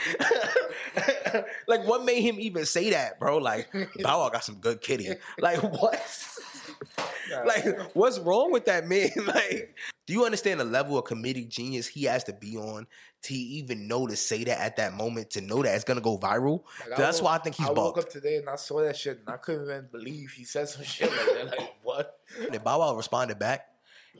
like, 1.68 1.86
what 1.86 2.04
made 2.04 2.20
him 2.22 2.36
even 2.38 2.64
say 2.66 2.90
that, 2.90 3.18
bro? 3.18 3.38
Like, 3.38 3.70
Bow 4.02 4.20
Wow 4.20 4.28
got 4.30 4.44
some 4.44 4.56
good 4.56 4.80
kitty. 4.80 5.08
Like, 5.38 5.62
what? 5.62 6.00
like, 7.46 7.94
what's 7.94 8.18
wrong 8.18 8.52
with 8.52 8.64
that 8.66 8.86
man? 8.86 9.10
Like, 9.26 9.74
do 10.06 10.12
you 10.12 10.24
understand 10.24 10.60
the 10.60 10.64
level 10.64 10.98
of 10.98 11.04
comedic 11.04 11.48
genius 11.48 11.86
he 11.86 12.04
has 12.04 12.24
to 12.24 12.32
be 12.32 12.56
on 12.56 12.86
to 13.22 13.34
even 13.34 13.88
know 13.88 14.06
to 14.06 14.16
say 14.16 14.44
that 14.44 14.60
at 14.60 14.76
that 14.76 14.92
moment, 14.92 15.30
to 15.30 15.40
know 15.40 15.62
that 15.62 15.74
it's 15.74 15.84
gonna 15.84 16.00
go 16.00 16.18
viral? 16.18 16.62
Like, 16.88 16.98
That's 16.98 17.20
woke- 17.20 17.30
why 17.30 17.34
I 17.36 17.38
think 17.38 17.56
he's 17.56 17.66
I 17.66 17.72
woke 17.72 17.94
bugged. 17.96 18.06
up 18.06 18.12
today 18.12 18.36
and 18.36 18.48
I 18.48 18.56
saw 18.56 18.82
that 18.82 18.96
shit 18.96 19.20
and 19.20 19.28
I 19.28 19.36
couldn't 19.38 19.64
even 19.64 19.88
believe 19.90 20.32
he 20.32 20.44
said 20.44 20.68
some 20.68 20.84
shit 20.84 21.10
like 21.10 21.26
that. 21.50 21.58
Like 21.58 21.74
what? 21.82 22.18
And 22.52 22.62
Bow 22.62 22.80
Wow 22.80 22.94
responded 22.94 23.38
back, 23.38 23.66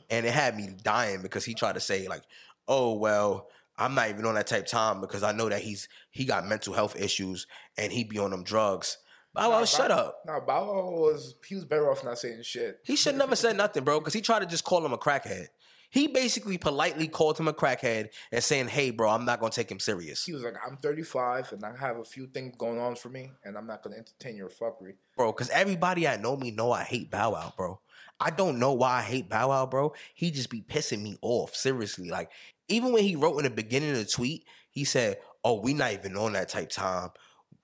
and 0.09 0.25
it 0.25 0.33
had 0.33 0.55
me 0.57 0.69
dying 0.83 1.21
because 1.21 1.45
he 1.45 1.53
tried 1.53 1.73
to 1.73 1.79
say 1.79 2.07
like, 2.07 2.23
"Oh 2.67 2.93
well, 2.95 3.47
I'm 3.77 3.95
not 3.95 4.09
even 4.09 4.25
on 4.25 4.35
that 4.35 4.47
type 4.47 4.65
time 4.67 5.01
because 5.01 5.23
I 5.23 5.31
know 5.31 5.49
that 5.49 5.61
he's 5.61 5.87
he 6.11 6.25
got 6.25 6.45
mental 6.47 6.73
health 6.73 6.95
issues 6.95 7.47
and 7.77 7.91
he 7.91 8.03
be 8.03 8.19
on 8.19 8.31
them 8.31 8.43
drugs." 8.43 8.97
Bow 9.33 9.49
Wow, 9.49 9.59
Nah, 9.59 9.65
shut 9.65 9.89
Bow- 9.89 9.95
up. 9.95 10.21
Nah, 10.25 10.39
Bow 10.39 10.65
Wow 10.73 10.89
was 10.91 11.35
he 11.45 11.55
was 11.55 11.65
better 11.65 11.91
off 11.91 12.03
not 12.03 12.17
saying 12.17 12.41
shit. 12.43 12.79
He 12.83 12.95
should 12.95 13.15
never 13.15 13.35
said 13.35 13.57
nothing, 13.57 13.83
bro, 13.83 13.99
because 13.99 14.13
he 14.13 14.21
tried 14.21 14.39
to 14.39 14.45
just 14.45 14.63
call 14.63 14.85
him 14.85 14.93
a 14.93 14.97
crackhead. 14.97 15.47
He 15.89 16.07
basically 16.07 16.57
politely 16.57 17.07
called 17.07 17.37
him 17.37 17.47
a 17.47 17.53
crackhead 17.53 18.09
and 18.31 18.43
saying, 18.43 18.67
"Hey, 18.69 18.89
bro, 18.91 19.09
I'm 19.09 19.23
not 19.25 19.39
gonna 19.39 19.51
take 19.51 19.69
him 19.71 19.79
serious, 19.79 20.25
He 20.25 20.33
was 20.33 20.43
like, 20.43 20.55
I'm 20.65 20.77
35 20.77 21.53
and 21.53 21.63
I 21.63 21.75
have 21.77 21.97
a 21.97 22.03
few 22.03 22.27
things 22.27 22.55
going 22.57 22.79
on 22.79 22.95
for 22.95 23.09
me 23.09 23.31
and 23.43 23.57
I'm 23.57 23.67
not 23.67 23.83
gonna 23.83 23.97
entertain 23.97 24.35
your 24.35 24.49
fuckery. 24.49 24.95
bro." 25.15 25.31
Because 25.31 25.49
everybody 25.49 26.07
I 26.07 26.17
know 26.17 26.35
me 26.37 26.51
know 26.51 26.71
I 26.71 26.83
hate 26.83 27.11
Bow 27.11 27.31
Wow, 27.31 27.53
bro. 27.55 27.79
I 28.19 28.29
don't 28.29 28.59
know 28.59 28.71
why 28.71 28.99
I 28.99 29.01
hate 29.01 29.29
Bow 29.29 29.49
Wow, 29.49 29.65
bro. 29.65 29.93
He 30.13 30.31
just 30.31 30.49
be 30.49 30.61
pissing 30.61 31.01
me 31.01 31.17
off, 31.21 31.53
seriously. 31.55 32.09
Like 32.09 32.31
even 32.67 32.91
when 32.93 33.03
he 33.03 33.15
wrote 33.15 33.37
in 33.37 33.43
the 33.43 33.49
beginning 33.49 33.91
of 33.91 33.97
the 33.97 34.05
tweet, 34.05 34.45
he 34.71 34.83
said, 34.83 35.17
"Oh, 35.43 35.59
we 35.61 35.73
not 35.73 35.93
even 35.93 36.17
on 36.17 36.33
that 36.33 36.49
type 36.49 36.69
time." 36.69 37.09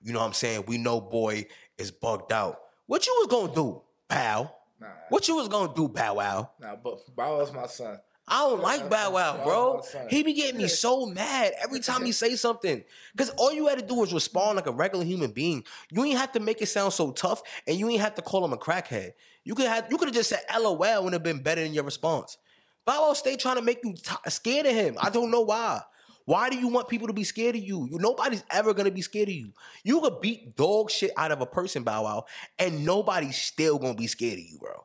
You 0.02 0.12
know 0.12 0.20
what 0.20 0.26
I'm 0.26 0.32
saying? 0.32 0.64
We 0.66 0.78
know 0.78 1.00
boy 1.00 1.46
is 1.78 1.90
bugged 1.90 2.32
out. 2.32 2.58
What 2.86 3.06
you 3.06 3.14
was 3.18 3.28
gonna 3.28 3.54
do, 3.54 3.82
Bow? 4.08 4.52
Nah, 4.80 4.86
What 5.08 5.28
you 5.28 5.36
was 5.36 5.48
gonna 5.48 5.72
do, 5.74 5.88
Bow 5.88 6.14
Wow? 6.14 6.50
nah, 6.60 6.76
but 6.76 7.14
Bow 7.14 7.38
Wow's 7.38 7.52
my 7.52 7.66
son. 7.66 7.98
I 8.26 8.48
don't 8.48 8.60
like 8.60 8.88
Bow 8.88 9.12
Wow, 9.12 9.44
bro. 9.44 9.82
He 10.08 10.22
be 10.22 10.32
getting 10.32 10.58
me 10.58 10.68
so 10.68 11.06
mad 11.06 11.52
every 11.62 11.80
time 11.88 12.04
he 12.04 12.12
say 12.12 12.36
something. 12.36 12.84
Cause 13.16 13.30
all 13.30 13.52
you 13.52 13.66
had 13.66 13.78
to 13.78 13.84
do 13.84 13.94
was 13.94 14.12
respond 14.12 14.56
like 14.56 14.66
a 14.66 14.72
regular 14.72 15.04
human 15.04 15.32
being. 15.32 15.64
You 15.90 16.04
ain't 16.04 16.18
have 16.18 16.32
to 16.32 16.40
make 16.40 16.62
it 16.62 16.66
sound 16.66 16.92
so 16.92 17.10
tough, 17.10 17.42
and 17.66 17.76
you 17.76 17.88
ain't 17.88 18.00
have 18.00 18.14
to 18.16 18.22
call 18.22 18.44
him 18.44 18.52
a 18.52 18.56
crackhead. 18.56 19.12
You 19.44 19.54
could 19.54 19.66
have 19.66 19.90
you 19.90 19.98
could 19.98 20.08
have 20.08 20.14
just 20.14 20.30
said 20.30 20.40
LOL 20.56 21.04
and 21.04 21.12
have 21.12 21.22
been 21.22 21.42
better 21.42 21.62
than 21.62 21.74
your 21.74 21.84
response. 21.84 22.38
Bow 22.84 23.08
Wow 23.08 23.12
stay 23.14 23.36
trying 23.36 23.56
to 23.56 23.62
make 23.62 23.78
you 23.84 23.94
t- 23.94 24.30
scared 24.30 24.66
of 24.66 24.74
him. 24.74 24.96
I 25.00 25.10
don't 25.10 25.30
know 25.30 25.42
why. 25.42 25.80
Why 26.24 26.50
do 26.50 26.56
you 26.56 26.68
want 26.68 26.88
people 26.88 27.08
to 27.08 27.12
be 27.12 27.24
scared 27.24 27.56
of 27.56 27.62
you? 27.62 27.86
you? 27.90 27.98
Nobody's 27.98 28.44
ever 28.50 28.74
gonna 28.74 28.90
be 28.90 29.02
scared 29.02 29.28
of 29.28 29.34
you. 29.34 29.52
You 29.82 30.00
could 30.00 30.20
beat 30.20 30.56
dog 30.56 30.90
shit 30.90 31.10
out 31.16 31.32
of 31.32 31.40
a 31.40 31.46
person, 31.46 31.82
Bow 31.82 32.04
Wow, 32.04 32.24
and 32.58 32.84
nobody's 32.84 33.36
still 33.36 33.78
gonna 33.78 33.94
be 33.94 34.06
scared 34.06 34.38
of 34.38 34.44
you, 34.44 34.58
bro. 34.58 34.84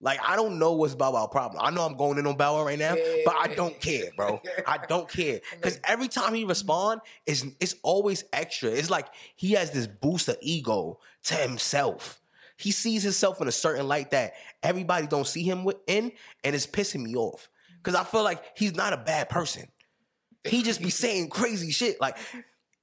Like 0.00 0.20
I 0.24 0.36
don't 0.36 0.58
know 0.58 0.74
what's 0.74 0.94
Bow 0.94 1.12
Wow 1.12 1.26
problem. 1.26 1.60
I 1.64 1.70
know 1.70 1.84
I'm 1.84 1.96
going 1.96 2.18
in 2.18 2.26
on 2.26 2.36
Bow 2.36 2.54
Wow 2.54 2.64
right 2.64 2.78
now, 2.78 2.94
but 3.24 3.34
I 3.36 3.48
don't 3.48 3.78
care, 3.80 4.10
bro. 4.16 4.40
I 4.66 4.78
don't 4.78 5.08
care 5.08 5.40
because 5.52 5.80
every 5.84 6.08
time 6.08 6.34
he 6.34 6.44
respond, 6.44 7.00
it's 7.26 7.44
it's 7.58 7.74
always 7.82 8.24
extra. 8.32 8.70
It's 8.70 8.90
like 8.90 9.08
he 9.34 9.52
has 9.52 9.72
this 9.72 9.88
boost 9.88 10.28
of 10.28 10.36
ego 10.40 11.00
to 11.24 11.34
himself. 11.34 12.20
He 12.58 12.72
sees 12.72 13.04
himself 13.04 13.40
in 13.40 13.46
a 13.46 13.52
certain 13.52 13.86
light 13.86 14.10
that 14.10 14.34
everybody 14.64 15.06
don't 15.06 15.26
see 15.26 15.44
him 15.44 15.66
in, 15.86 16.10
and 16.42 16.54
it's 16.56 16.66
pissing 16.66 17.02
me 17.02 17.14
off 17.14 17.48
because 17.76 17.94
I 17.94 18.02
feel 18.02 18.24
like 18.24 18.42
he's 18.58 18.74
not 18.74 18.92
a 18.92 18.96
bad 18.96 19.28
person. 19.28 19.68
He 20.44 20.64
just 20.64 20.82
be 20.82 20.90
saying 20.90 21.30
crazy 21.30 21.70
shit. 21.70 22.00
Like 22.00 22.18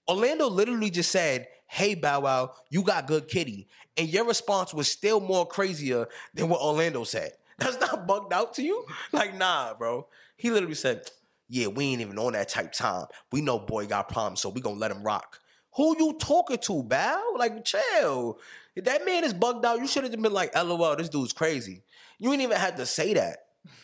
Orlando 0.08 0.48
literally 0.50 0.90
just 0.90 1.12
said, 1.12 1.48
"Hey 1.68 1.94
Bow 1.94 2.22
Wow, 2.22 2.54
you 2.70 2.84
got 2.84 3.06
good 3.06 3.28
kitty," 3.28 3.68
and 3.98 4.08
your 4.08 4.24
response 4.24 4.74
was 4.74 4.90
still 4.90 5.20
more 5.20 5.46
crazier 5.46 6.08
than 6.34 6.48
what 6.48 6.62
Orlando 6.62 7.04
said. 7.04 7.34
That's 7.58 7.80
not 7.80 8.08
bugged 8.08 8.32
out 8.32 8.54
to 8.56 8.64
you? 8.64 8.86
Like, 9.12 9.36
nah, 9.36 9.74
bro. 9.74 10.08
He 10.38 10.52
literally 10.52 10.76
said, 10.76 11.10
"Yeah, 11.50 11.68
we 11.68 11.88
ain't 11.88 12.02
even 12.02 12.18
on 12.18 12.32
that 12.32 12.48
type 12.48 12.72
time. 12.72 13.08
We 13.30 13.42
know 13.42 13.60
boy 13.60 13.88
got 13.88 14.08
problems, 14.08 14.40
so 14.40 14.48
we 14.48 14.62
gonna 14.62 14.80
let 14.80 14.92
him 14.92 15.04
rock." 15.04 15.42
Who 15.76 15.98
you 16.00 16.14
talking 16.18 16.60
to, 16.60 16.84
Bow? 16.84 17.34
Like, 17.38 17.66
chill. 17.66 18.40
If 18.76 18.86
that 18.86 19.06
man 19.06 19.24
is 19.24 19.34
bugged 19.34 19.66
out, 19.66 19.80
you 19.80 19.88
should 19.88 20.04
have 20.04 20.12
been 20.22 20.34
like, 20.34 20.54
"LOL, 20.56 20.96
this 20.96 21.10
dude's 21.10 21.34
crazy." 21.34 21.84
You 22.20 22.32
ain't 22.34 22.42
even 22.42 22.58
had 22.58 22.78
to 22.78 22.86
say 22.86 23.14
that. 23.14 23.38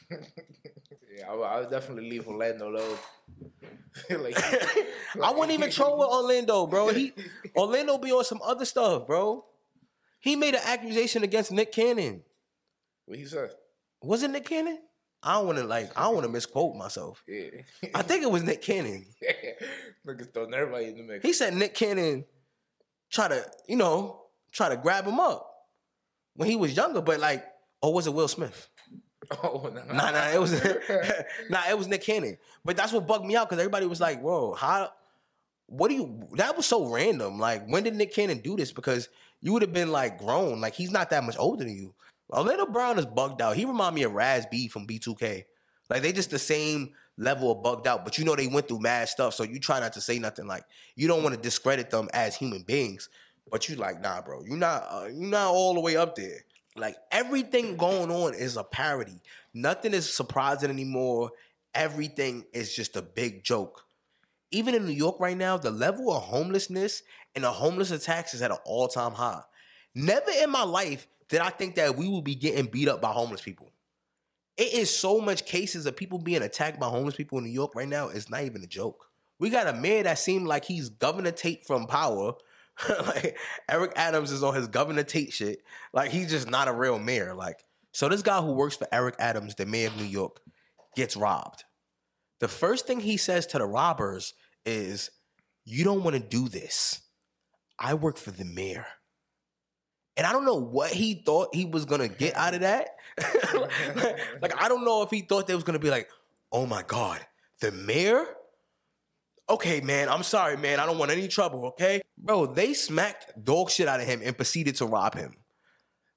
Yeah, 1.18 1.30
I, 1.30 1.36
would- 1.36 1.44
I 1.44 1.60
would 1.60 1.70
definitely 1.70 2.10
leave 2.10 2.26
Orlando 2.26 2.70
alone. 2.70 2.98
like, 4.24 4.38
I 5.22 5.32
wouldn't 5.32 5.52
even 5.52 5.70
troll 5.70 5.98
with 6.00 6.08
Orlando, 6.08 6.66
bro. 6.68 6.88
He 6.94 7.12
Orlando 7.56 7.98
be 7.98 8.12
on 8.14 8.24
some 8.24 8.40
other 8.42 8.64
stuff, 8.64 9.06
bro. 9.08 9.44
He 10.22 10.38
made 10.38 10.56
an 10.56 10.62
accusation 10.66 11.24
against 11.24 11.52
Nick 11.52 11.74
Cannon. 11.74 12.24
What 13.06 13.18
he 13.18 13.26
said? 13.26 13.52
Was 14.02 14.24
it 14.24 14.32
Nick 14.32 14.46
Cannon? 14.46 14.80
I 15.22 15.34
don't 15.34 15.48
want 15.48 15.58
to 15.58 15.66
like. 15.66 15.92
I 15.98 16.04
don't 16.04 16.14
want 16.16 16.26
to 16.26 16.32
misquote 16.32 16.78
myself. 16.78 17.24
Yeah. 17.28 17.50
I 17.94 18.02
think 18.04 18.24
it 18.24 18.32
was 18.32 18.44
Nick 18.44 18.62
Cannon. 18.62 19.06
Niggas 20.08 20.34
throwing 20.34 20.54
everybody 20.54 20.86
in 20.88 20.98
the 20.98 21.04
mix. 21.04 21.26
He 21.26 21.34
said 21.34 21.54
Nick 21.54 21.76
Cannon 21.76 22.24
try 23.12 23.28
to, 23.28 23.46
you 23.68 23.76
know, 23.76 24.21
try 24.52 24.70
to 24.70 24.78
grab 24.78 25.06
him 25.06 25.20
up 25.20 25.48
when 26.36 26.50
he 26.50 26.56
was 26.56 26.76
younger. 26.76 27.02
But 27.02 27.20
like, 27.20 27.46
or 27.82 27.94
was 27.94 28.08
it 28.08 28.14
Will 28.14 28.28
Smith? 28.28 28.70
oh, 29.44 29.72
no. 29.74 29.84
Nah, 29.94 30.12
nah, 30.12 30.30
it 30.30 30.40
was 30.40 30.52
nah, 31.50 31.62
it 31.70 31.78
was 31.78 31.88
Nick 31.88 32.04
Cannon. 32.04 32.38
But 32.64 32.78
that's 32.78 32.92
what 32.92 33.08
bugged 33.08 33.26
me 33.26 33.36
out 33.36 33.50
because 33.50 33.62
everybody 33.62 33.86
was 33.86 34.02
like, 34.02 34.22
"Whoa, 34.22 34.54
how? 34.54 34.92
What 35.68 35.90
do 35.90 35.96
you?" 35.96 36.28
That 36.34 36.58
was 36.58 36.66
so 36.66 36.86
random. 36.86 37.40
Like, 37.40 37.68
when 37.68 37.84
did 37.84 37.96
Nick 37.96 38.14
Cannon 38.14 38.40
do 38.40 38.56
this? 38.56 38.72
Because 38.72 39.10
you 39.42 39.54
would 39.54 39.62
have 39.62 39.74
been 39.74 39.92
like 39.92 40.18
grown. 40.20 40.62
Like, 40.62 40.74
he's 40.74 40.92
not 40.92 41.10
that 41.10 41.24
much 41.24 41.36
older 41.38 41.64
than 41.64 41.76
you. 41.76 41.94
Orlando 42.30 42.66
Brown 42.66 42.98
is 42.98 43.06
bugged 43.06 43.42
out. 43.42 43.58
He 43.58 43.66
remind 43.66 43.96
me 43.96 44.04
of 44.04 44.14
Raz 44.14 44.46
B 44.50 44.68
from 44.68 44.88
B2K. 44.88 45.44
Like, 45.90 46.02
they 46.02 46.14
just 46.14 46.32
the 46.32 46.40
same 46.40 46.92
level 47.18 47.52
of 47.52 47.62
bugged 47.62 47.88
out. 47.88 48.06
But 48.06 48.18
you 48.18 48.24
know 48.24 48.36
they 48.36 48.48
went 48.48 48.70
through 48.70 48.80
mad 48.80 49.10
stuff, 49.10 49.34
so 49.34 49.44
you 49.44 49.60
try 49.60 49.80
not 49.82 49.94
to 49.94 50.02
say 50.02 50.18
nothing. 50.18 50.48
Like, 50.48 50.64
you 50.96 51.08
don't 51.08 51.24
want 51.24 51.36
to 51.36 51.42
discredit 51.42 51.90
them 51.90 52.10
as 52.14 52.36
human 52.36 52.62
beings. 52.62 53.10
But 53.50 53.68
you 53.68 53.76
like, 53.76 54.02
nah, 54.02 54.22
bro, 54.22 54.44
you're 54.46 54.58
not, 54.58 54.88
uh, 54.90 55.08
you're 55.08 55.30
not 55.30 55.48
all 55.48 55.74
the 55.74 55.80
way 55.80 55.98
up 55.98 56.16
there. 56.16 56.46
Like 56.76 56.96
everything 57.12 57.76
going 57.76 58.12
on 58.12 58.34
is 58.34 58.56
a 58.58 58.64
parody. 58.64 59.20
Nothing 59.54 59.94
is 59.94 60.12
surprising 60.12 60.70
anymore. 60.70 61.32
Everything 61.74 62.46
is 62.54 62.74
just 62.74 62.96
a 62.96 63.02
big 63.02 63.44
joke. 63.44 63.84
Even 64.52 64.76
in 64.76 64.86
New 64.86 64.94
York 64.94 65.20
right 65.20 65.38
now, 65.38 65.58
the 65.58 65.72
level 65.72 66.12
of 66.12 66.24
homelessness 66.24 67.04
and 67.36 67.44
the 67.44 67.52
homeless 67.52 67.92
attacks 67.92 68.34
is 68.34 68.42
at 68.42 68.52
an 68.52 68.58
all-time 68.66 69.14
high. 69.14 69.42
Never 69.96 70.32
in 70.42 70.50
my 70.50 70.64
life 70.64 71.08
did 71.30 71.40
I 71.40 71.50
think 71.50 71.76
that 71.76 71.96
we 71.96 72.08
would 72.08 72.24
be 72.24 72.36
getting 72.36 72.66
beat 72.66 72.90
up 72.90 73.02
by 73.02 73.12
homeless 73.12 73.42
people. 73.42 73.72
It 74.58 74.74
is 74.74 74.96
so 74.96 75.20
much 75.20 75.46
cases 75.46 75.86
of 75.86 75.96
people 75.96 76.20
being 76.20 76.42
attacked 76.42 76.80
by 76.80 76.88
homeless 76.88 77.16
people 77.16 77.38
in 77.38 77.46
New 77.46 77.52
York 77.52 77.74
right 77.74 77.88
now. 77.88 78.10
It's 78.10 78.30
not 78.30 78.44
even 78.44 78.64
a 78.64 78.68
joke. 78.68 79.06
We 79.40 79.50
got 79.50 79.68
a 79.68 79.74
mayor 79.74 80.04
that 80.04 80.20
seemed 80.20 80.48
like 80.48 80.66
he's 80.66 80.90
Governor 80.90 81.32
Tate 81.32 81.66
from 81.66 81.88
Power. 81.88 82.34
like 82.90 83.38
Eric 83.70 83.94
Adams 83.96 84.32
is 84.32 84.44
on 84.44 84.56
his 84.56 84.68
Governor 84.68 85.04
Tate 85.04 85.34
shit. 85.34 85.60
Like 85.94 86.12
he's 86.12 86.30
just 86.30 86.50
not 86.50 86.68
a 86.68 86.74
real 86.74 87.00
mayor. 87.00 87.34
Like 87.34 87.58
so, 87.94 88.08
this 88.08 88.22
guy 88.22 88.42
who 88.42 88.54
works 88.54 88.76
for 88.76 88.88
Eric 88.92 89.16
Adams, 89.20 89.56
the 89.56 89.66
mayor 89.66 89.88
of 89.88 89.98
New 89.98 90.06
York, 90.06 90.40
gets 90.96 91.18
robbed. 91.18 91.66
The 92.40 92.48
first 92.48 92.88
thing 92.88 93.02
he 93.02 93.18
says 93.18 93.46
to 93.48 93.58
the 93.58 93.66
robbers 93.66 94.34
is, 94.66 95.12
"You 95.66 95.84
don't 95.84 96.04
want 96.04 96.16
to 96.16 96.22
do 96.22 96.48
this. 96.48 97.02
I 97.78 97.94
work 97.94 98.18
for 98.18 98.32
the 98.32 98.46
mayor." 98.46 98.88
And 100.18 100.26
I 100.26 100.34
don't 100.34 100.46
know 100.46 100.56
what 100.56 100.92
he 100.92 101.16
thought 101.26 101.56
he 101.56 101.66
was 101.66 101.86
gonna 101.86 102.08
get 102.08 102.36
out 102.36 102.54
of 102.54 102.62
that. 102.62 102.90
like 104.42 104.62
I 104.62 104.68
don't 104.68 104.86
know 104.86 105.02
if 105.04 105.10
he 105.10 105.22
thought 105.22 105.48
they 105.48 105.56
was 105.56 105.64
gonna 105.64 105.80
be 105.80 105.90
like, 105.90 106.10
"Oh 106.52 106.66
my 106.66 106.84
god, 106.84 107.20
the 107.60 107.72
mayor." 107.72 108.26
Okay, 109.52 109.82
man, 109.82 110.10
I'm 110.10 110.24
sorry, 110.24 110.58
man. 110.58 110.80
I 110.80 110.86
don't 110.86 110.98
want 110.98 111.12
any 111.12 111.28
trouble, 111.28 111.66
okay? 111.68 112.02
Bro, 112.18 112.54
they 112.54 112.74
smacked 112.74 113.44
dog 113.44 113.70
shit 113.70 113.88
out 113.88 114.00
of 114.00 114.08
him 114.08 114.22
and 114.24 114.36
proceeded 114.36 114.76
to 114.78 114.86
rob 114.86 115.16
him. 115.16 115.36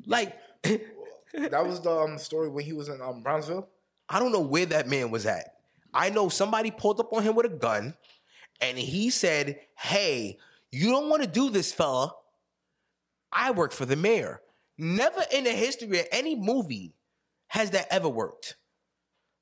Like, 0.07 0.37
That 1.35 1.67
was 1.67 1.81
the 1.81 1.91
um, 1.91 2.19
story 2.19 2.49
when 2.49 2.65
he 2.65 2.73
was 2.73 2.89
in 2.89 3.01
um, 3.01 3.23
Brownsville. 3.23 3.69
I 4.09 4.21
don't 4.21 4.33
know 4.33 4.41
where 4.41 4.67
that 4.67 4.89
man 4.89 5.11
was 5.11 5.27
at. 5.27 5.55
I 5.93 6.11
know 6.11 6.29
somebody 6.29 6.71
pulled 6.71 7.01
up 7.01 7.13
on 7.13 7.23
him 7.23 7.35
with 7.35 7.47
a 7.47 7.51
gun 7.51 7.95
and 8.61 8.79
he 8.79 9.11
said, 9.11 9.59
Hey, 9.77 10.39
you 10.71 10.91
don't 10.91 11.09
want 11.09 11.23
to 11.23 11.29
do 11.29 11.51
this, 11.51 11.73
fella. 11.73 12.13
I 13.33 13.51
work 13.51 13.73
for 13.73 13.85
the 13.85 13.97
mayor. 13.97 14.41
Never 14.79 15.23
in 15.33 15.45
the 15.45 15.51
history 15.51 15.99
of 16.01 16.07
any 16.13 16.37
movie 16.37 16.95
has 17.49 17.71
that 17.71 17.89
ever 17.91 18.09
worked. 18.09 18.57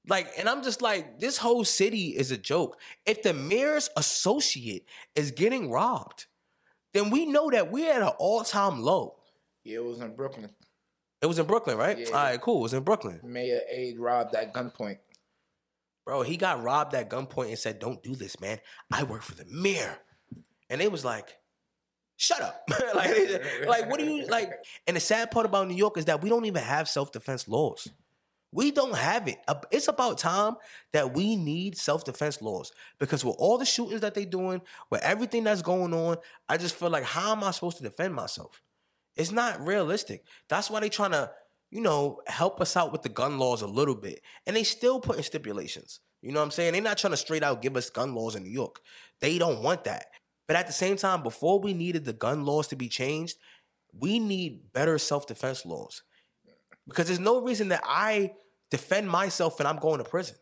Like, 0.09 0.33
and 0.37 0.49
I'm 0.49 0.62
just 0.62 0.83
like, 0.83 1.21
this 1.21 1.38
whole 1.38 1.65
city 1.65 2.09
is 2.09 2.31
a 2.31 2.37
joke. 2.37 2.79
If 3.07 3.23
the 3.23 3.33
mayor's 3.33 3.88
associate 3.97 4.85
is 5.15 5.31
getting 5.31 5.71
robbed, 5.71 6.27
then 6.93 7.11
we 7.11 7.27
know 7.27 7.51
that 7.51 7.71
we're 7.71 7.93
at 7.93 8.03
an 8.03 8.09
all-time 8.19 8.81
low. 8.81 9.17
Yeah, 9.65 9.77
it 9.77 9.85
was 9.85 10.01
in 10.01 10.15
Brooklyn. 10.17 10.51
It 11.21 11.27
was 11.27 11.38
in 11.38 11.47
Brooklyn, 11.47 11.79
right? 11.79 11.99
Yeah. 11.99 12.07
All 12.09 12.12
right, 12.15 12.41
cool. 12.41 12.59
It 12.59 12.62
was 12.62 12.75
in 12.75 12.83
Brooklyn. 12.83 13.21
Mayor 13.23 13.61
Aide 13.71 13.99
robbed 13.99 14.35
at 14.35 14.53
gunpoint. 14.53 14.99
Bro, 16.05 16.23
he 16.23 16.37
got 16.37 16.62
robbed 16.62 16.95
at 16.95 17.09
gunpoint 17.09 17.49
and 17.49 17.59
said, 17.59 17.79
Don't 17.79 18.03
do 18.03 18.17
this, 18.17 18.41
man. 18.41 18.59
I 18.93 19.05
work 19.05 19.23
for 19.23 19.37
the 19.37 19.45
mayor. 19.49 19.99
And 20.69 20.81
they 20.81 20.88
was 20.88 21.05
like, 21.05 21.37
Shut 22.17 22.41
up. 22.41 22.69
like, 22.95 23.17
like, 23.67 23.88
what 23.88 24.01
do 24.01 24.05
you 24.05 24.27
like? 24.27 24.53
And 24.87 24.97
the 24.97 25.01
sad 25.01 25.31
part 25.31 25.47
about 25.47 25.69
New 25.69 25.77
York 25.77 25.97
is 25.97 26.07
that 26.07 26.23
we 26.23 26.29
don't 26.29 26.45
even 26.45 26.62
have 26.62 26.88
self-defense 26.88 27.47
laws. 27.47 27.88
We 28.55 28.71
don't 28.71 28.95
have 28.95 29.29
it. 29.29 29.38
It's 29.71 29.88
about 29.88 30.19
time 30.19 30.57
that 30.93 31.15
we 31.15 31.37
need 31.37 31.77
self-defense 31.77 32.43
laws. 32.43 32.71
Because 32.99 33.25
with 33.25 33.37
all 33.38 33.57
the 33.57 33.65
shootings 33.65 34.03
that 34.03 34.15
they're 34.15 34.27
doing, 34.27 34.61
with 34.91 35.03
everything 35.03 35.45
that's 35.45 35.62
going 35.62 35.95
on, 35.95 36.19
I 36.49 36.59
just 36.59 36.75
feel 36.75 36.91
like 36.91 37.05
how 37.05 37.33
am 37.33 37.43
I 37.43 37.51
supposed 37.51 37.79
to 37.79 37.83
defend 37.83 38.15
myself? 38.15 38.61
It's 39.17 39.33
not 39.33 39.65
realistic. 39.65 40.25
That's 40.49 40.71
why 40.71 40.81
they're 40.81 40.91
trying 40.91 41.12
to, 41.12 41.31
you 41.71 41.81
know, 41.81 42.21
help 42.27 42.61
us 42.61 42.77
out 42.77 42.93
with 42.93 43.03
the 43.03 43.09
gun 43.09 43.38
laws 43.38 43.62
a 43.62 43.67
little 43.67 43.95
bit. 43.95 44.21
And 44.47 44.55
they 44.55 44.65
still 44.65 45.01
put 45.01 45.17
in 45.17 45.23
stipulations. 45.23 46.01
You 46.21 46.33
know 46.33 46.41
what 46.41 46.45
I'm 46.45 46.51
saying? 46.51 46.75
They're 46.75 46.83
not 46.83 46.99
trying 46.99 47.12
to 47.12 47.17
straight 47.17 47.43
out 47.43 47.62
give 47.62 47.77
us 47.77 47.88
gun 47.88 48.15
laws 48.15 48.37
in 48.37 48.43
New 48.43 48.51
York. 48.51 48.81
They 49.21 49.38
don't 49.38 49.62
want 49.62 49.85
that. 49.85 50.07
But 50.47 50.57
at 50.57 50.67
the 50.67 50.73
same 50.75 50.97
time, 50.97 51.23
before 51.23 51.59
we 51.59 51.73
needed 51.73 52.05
the 52.05 52.12
gun 52.12 52.45
laws 52.45 52.69
to 52.69 52.77
be 52.77 52.88
changed, 52.88 53.38
we 53.99 54.19
need 54.19 54.73
better 54.73 54.99
self-defense 54.99 55.65
laws. 55.65 56.03
Because 56.87 57.07
there's 57.07 57.21
no 57.21 57.41
reason 57.41 57.69
that 57.69 57.83
I 57.85 58.33
defend 58.73 59.07
myself 59.07 59.61
and 59.61 59.69
I'm 59.69 59.77
going 59.77 59.99
to 59.99 60.05
prison. 60.05 60.35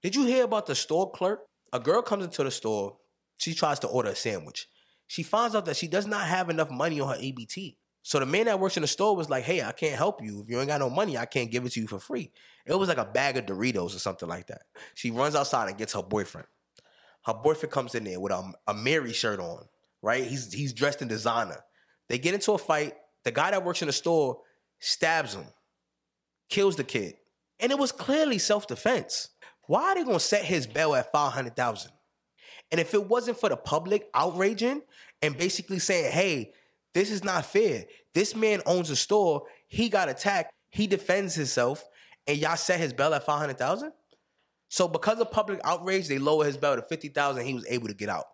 Did 0.00 0.14
you 0.14 0.24
hear 0.24 0.44
about 0.44 0.66
the 0.66 0.76
store 0.76 1.10
clerk? 1.10 1.40
A 1.72 1.80
girl 1.80 2.00
comes 2.00 2.24
into 2.24 2.44
the 2.44 2.52
store. 2.52 2.98
She 3.36 3.52
tries 3.52 3.80
to 3.80 3.88
order 3.88 4.10
a 4.10 4.14
sandwich. 4.14 4.68
She 5.08 5.24
finds 5.24 5.56
out 5.56 5.64
that 5.64 5.76
she 5.76 5.88
does 5.88 6.06
not 6.06 6.28
have 6.28 6.50
enough 6.50 6.70
money 6.70 7.00
on 7.00 7.08
her 7.08 7.20
EBT. 7.20 7.76
So 8.02 8.20
the 8.20 8.26
man 8.26 8.44
that 8.44 8.60
works 8.60 8.76
in 8.76 8.82
the 8.82 8.86
store 8.86 9.16
was 9.16 9.28
like, 9.28 9.42
"Hey, 9.42 9.60
I 9.60 9.72
can't 9.72 9.96
help 9.96 10.22
you. 10.22 10.42
If 10.42 10.48
you 10.48 10.58
ain't 10.60 10.68
got 10.68 10.78
no 10.78 10.88
money, 10.88 11.18
I 11.18 11.26
can't 11.26 11.50
give 11.50 11.66
it 11.66 11.72
to 11.72 11.80
you 11.80 11.88
for 11.88 11.98
free." 11.98 12.30
It 12.64 12.74
was 12.74 12.88
like 12.88 12.98
a 12.98 13.04
bag 13.04 13.36
of 13.36 13.46
Doritos 13.46 13.96
or 13.96 13.98
something 13.98 14.28
like 14.28 14.46
that. 14.46 14.62
She 14.94 15.10
runs 15.10 15.34
outside 15.34 15.68
and 15.68 15.76
gets 15.76 15.94
her 15.94 16.02
boyfriend. 16.02 16.46
Her 17.24 17.34
boyfriend 17.34 17.72
comes 17.72 17.96
in 17.96 18.04
there 18.04 18.20
with 18.20 18.32
a, 18.32 18.52
Amiri 18.68 19.14
shirt 19.14 19.40
on, 19.40 19.66
right? 20.00 20.24
He's 20.24 20.52
he's 20.52 20.72
dressed 20.72 21.02
in 21.02 21.08
designer. 21.08 21.64
They 22.08 22.18
get 22.18 22.34
into 22.34 22.52
a 22.52 22.58
fight. 22.58 22.94
The 23.24 23.32
guy 23.32 23.50
that 23.50 23.64
works 23.64 23.82
in 23.82 23.86
the 23.86 23.92
store 23.92 24.40
stabs 24.80 25.34
him, 25.34 25.46
kills 26.48 26.76
the 26.76 26.84
kid, 26.84 27.14
and 27.62 27.72
it 27.72 27.78
was 27.78 27.92
clearly 27.92 28.38
self 28.38 28.66
defense. 28.66 29.30
Why 29.66 29.84
are 29.84 29.94
they 29.94 30.04
gonna 30.04 30.20
set 30.20 30.44
his 30.44 30.66
bail 30.66 30.94
at 30.94 31.10
five 31.10 31.32
hundred 31.32 31.56
thousand? 31.56 31.92
And 32.70 32.80
if 32.80 32.92
it 32.92 33.08
wasn't 33.08 33.38
for 33.38 33.48
the 33.48 33.56
public 33.56 34.08
outraging 34.14 34.82
and 35.20 35.38
basically 35.38 35.78
saying, 35.78 36.12
hey, 36.12 36.52
this 36.94 37.10
is 37.10 37.22
not 37.22 37.46
fair. 37.46 37.84
This 38.14 38.34
man 38.34 38.62
owns 38.66 38.90
a 38.90 38.96
store. 38.96 39.42
He 39.68 39.88
got 39.88 40.08
attacked. 40.08 40.52
He 40.70 40.86
defends 40.86 41.34
himself. 41.34 41.84
And 42.26 42.38
y'all 42.38 42.56
set 42.56 42.80
his 42.80 42.92
bail 42.92 43.14
at 43.14 43.24
500,000? 43.24 43.92
So 44.68 44.88
because 44.88 45.20
of 45.20 45.30
public 45.30 45.60
outrage, 45.64 46.08
they 46.08 46.18
lowered 46.18 46.46
his 46.46 46.56
bail 46.56 46.76
to 46.76 46.82
50,000. 46.82 47.44
He 47.44 47.54
was 47.54 47.66
able 47.68 47.88
to 47.88 47.94
get 47.94 48.08
out. 48.08 48.24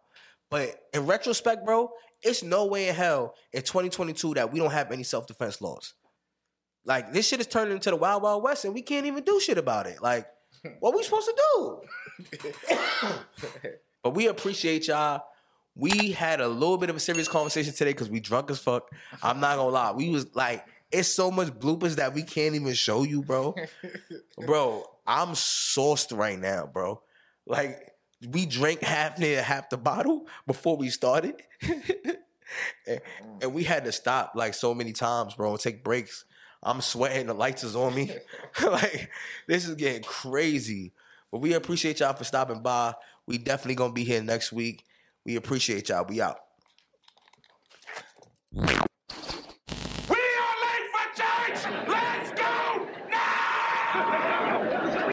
But 0.50 0.76
in 0.94 1.06
retrospect, 1.06 1.64
bro, 1.64 1.90
it's 2.22 2.42
no 2.42 2.66
way 2.66 2.88
in 2.88 2.94
hell 2.94 3.34
in 3.52 3.62
2022 3.62 4.34
that 4.34 4.52
we 4.52 4.60
don't 4.60 4.70
have 4.70 4.92
any 4.92 5.02
self-defense 5.02 5.60
laws. 5.60 5.94
Like 6.88 7.12
this 7.12 7.28
shit 7.28 7.38
is 7.38 7.46
turning 7.46 7.74
into 7.74 7.90
the 7.90 7.96
wild, 7.96 8.22
wild 8.22 8.42
west 8.42 8.64
and 8.64 8.72
we 8.72 8.80
can't 8.80 9.04
even 9.04 9.22
do 9.22 9.38
shit 9.38 9.58
about 9.58 9.86
it. 9.86 10.02
Like, 10.02 10.26
what 10.80 10.96
we 10.96 11.02
supposed 11.02 11.28
to 11.28 11.36
do? 11.54 11.80
But 14.02 14.14
we 14.14 14.28
appreciate 14.28 14.86
y'all. 14.88 15.24
We 15.74 16.12
had 16.12 16.40
a 16.40 16.48
little 16.48 16.78
bit 16.78 16.88
of 16.88 16.96
a 16.96 17.00
serious 17.00 17.28
conversation 17.28 17.74
today 17.74 17.90
because 17.90 18.08
we 18.08 18.20
drunk 18.20 18.50
as 18.50 18.58
fuck. 18.58 18.88
I'm 19.22 19.40
not 19.40 19.56
gonna 19.56 19.70
lie. 19.70 19.92
We 19.92 20.08
was 20.08 20.34
like, 20.34 20.64
it's 20.90 21.08
so 21.08 21.30
much 21.30 21.48
bloopers 21.48 21.96
that 21.96 22.14
we 22.14 22.22
can't 22.22 22.54
even 22.54 22.74
show 22.74 23.02
you, 23.02 23.22
bro. 23.22 23.54
bro, 24.46 24.84
I'm 25.06 25.34
sauced 25.34 26.12
right 26.12 26.38
now, 26.38 26.70
bro. 26.72 27.02
Like, 27.46 27.92
we 28.26 28.46
drank 28.46 28.82
half 28.82 29.18
near 29.18 29.42
half 29.42 29.68
the 29.68 29.76
bottle 29.76 30.26
before 30.46 30.76
we 30.76 30.90
started. 30.90 31.42
and, 32.86 33.00
and 33.42 33.52
we 33.52 33.64
had 33.64 33.84
to 33.84 33.92
stop 33.92 34.32
like 34.34 34.54
so 34.54 34.74
many 34.74 34.92
times, 34.92 35.34
bro, 35.34 35.50
and 35.50 35.60
take 35.60 35.84
breaks. 35.84 36.24
I'm 36.62 36.80
sweating, 36.80 37.26
the 37.26 37.34
lights 37.34 37.64
is 37.64 37.76
on 37.76 37.94
me. 37.94 38.10
like, 38.64 39.10
this 39.46 39.66
is 39.66 39.74
getting 39.76 40.02
crazy. 40.02 40.92
But 41.30 41.40
we 41.40 41.52
appreciate 41.52 42.00
y'all 42.00 42.14
for 42.14 42.24
stopping 42.24 42.62
by. 42.62 42.94
We 43.26 43.38
definitely 43.38 43.76
gonna 43.76 43.92
be 43.92 44.04
here 44.04 44.22
next 44.22 44.52
week. 44.52 44.84
We 45.24 45.36
appreciate 45.36 45.88
y'all. 45.88 46.06
We 46.08 46.20
out. 46.20 46.38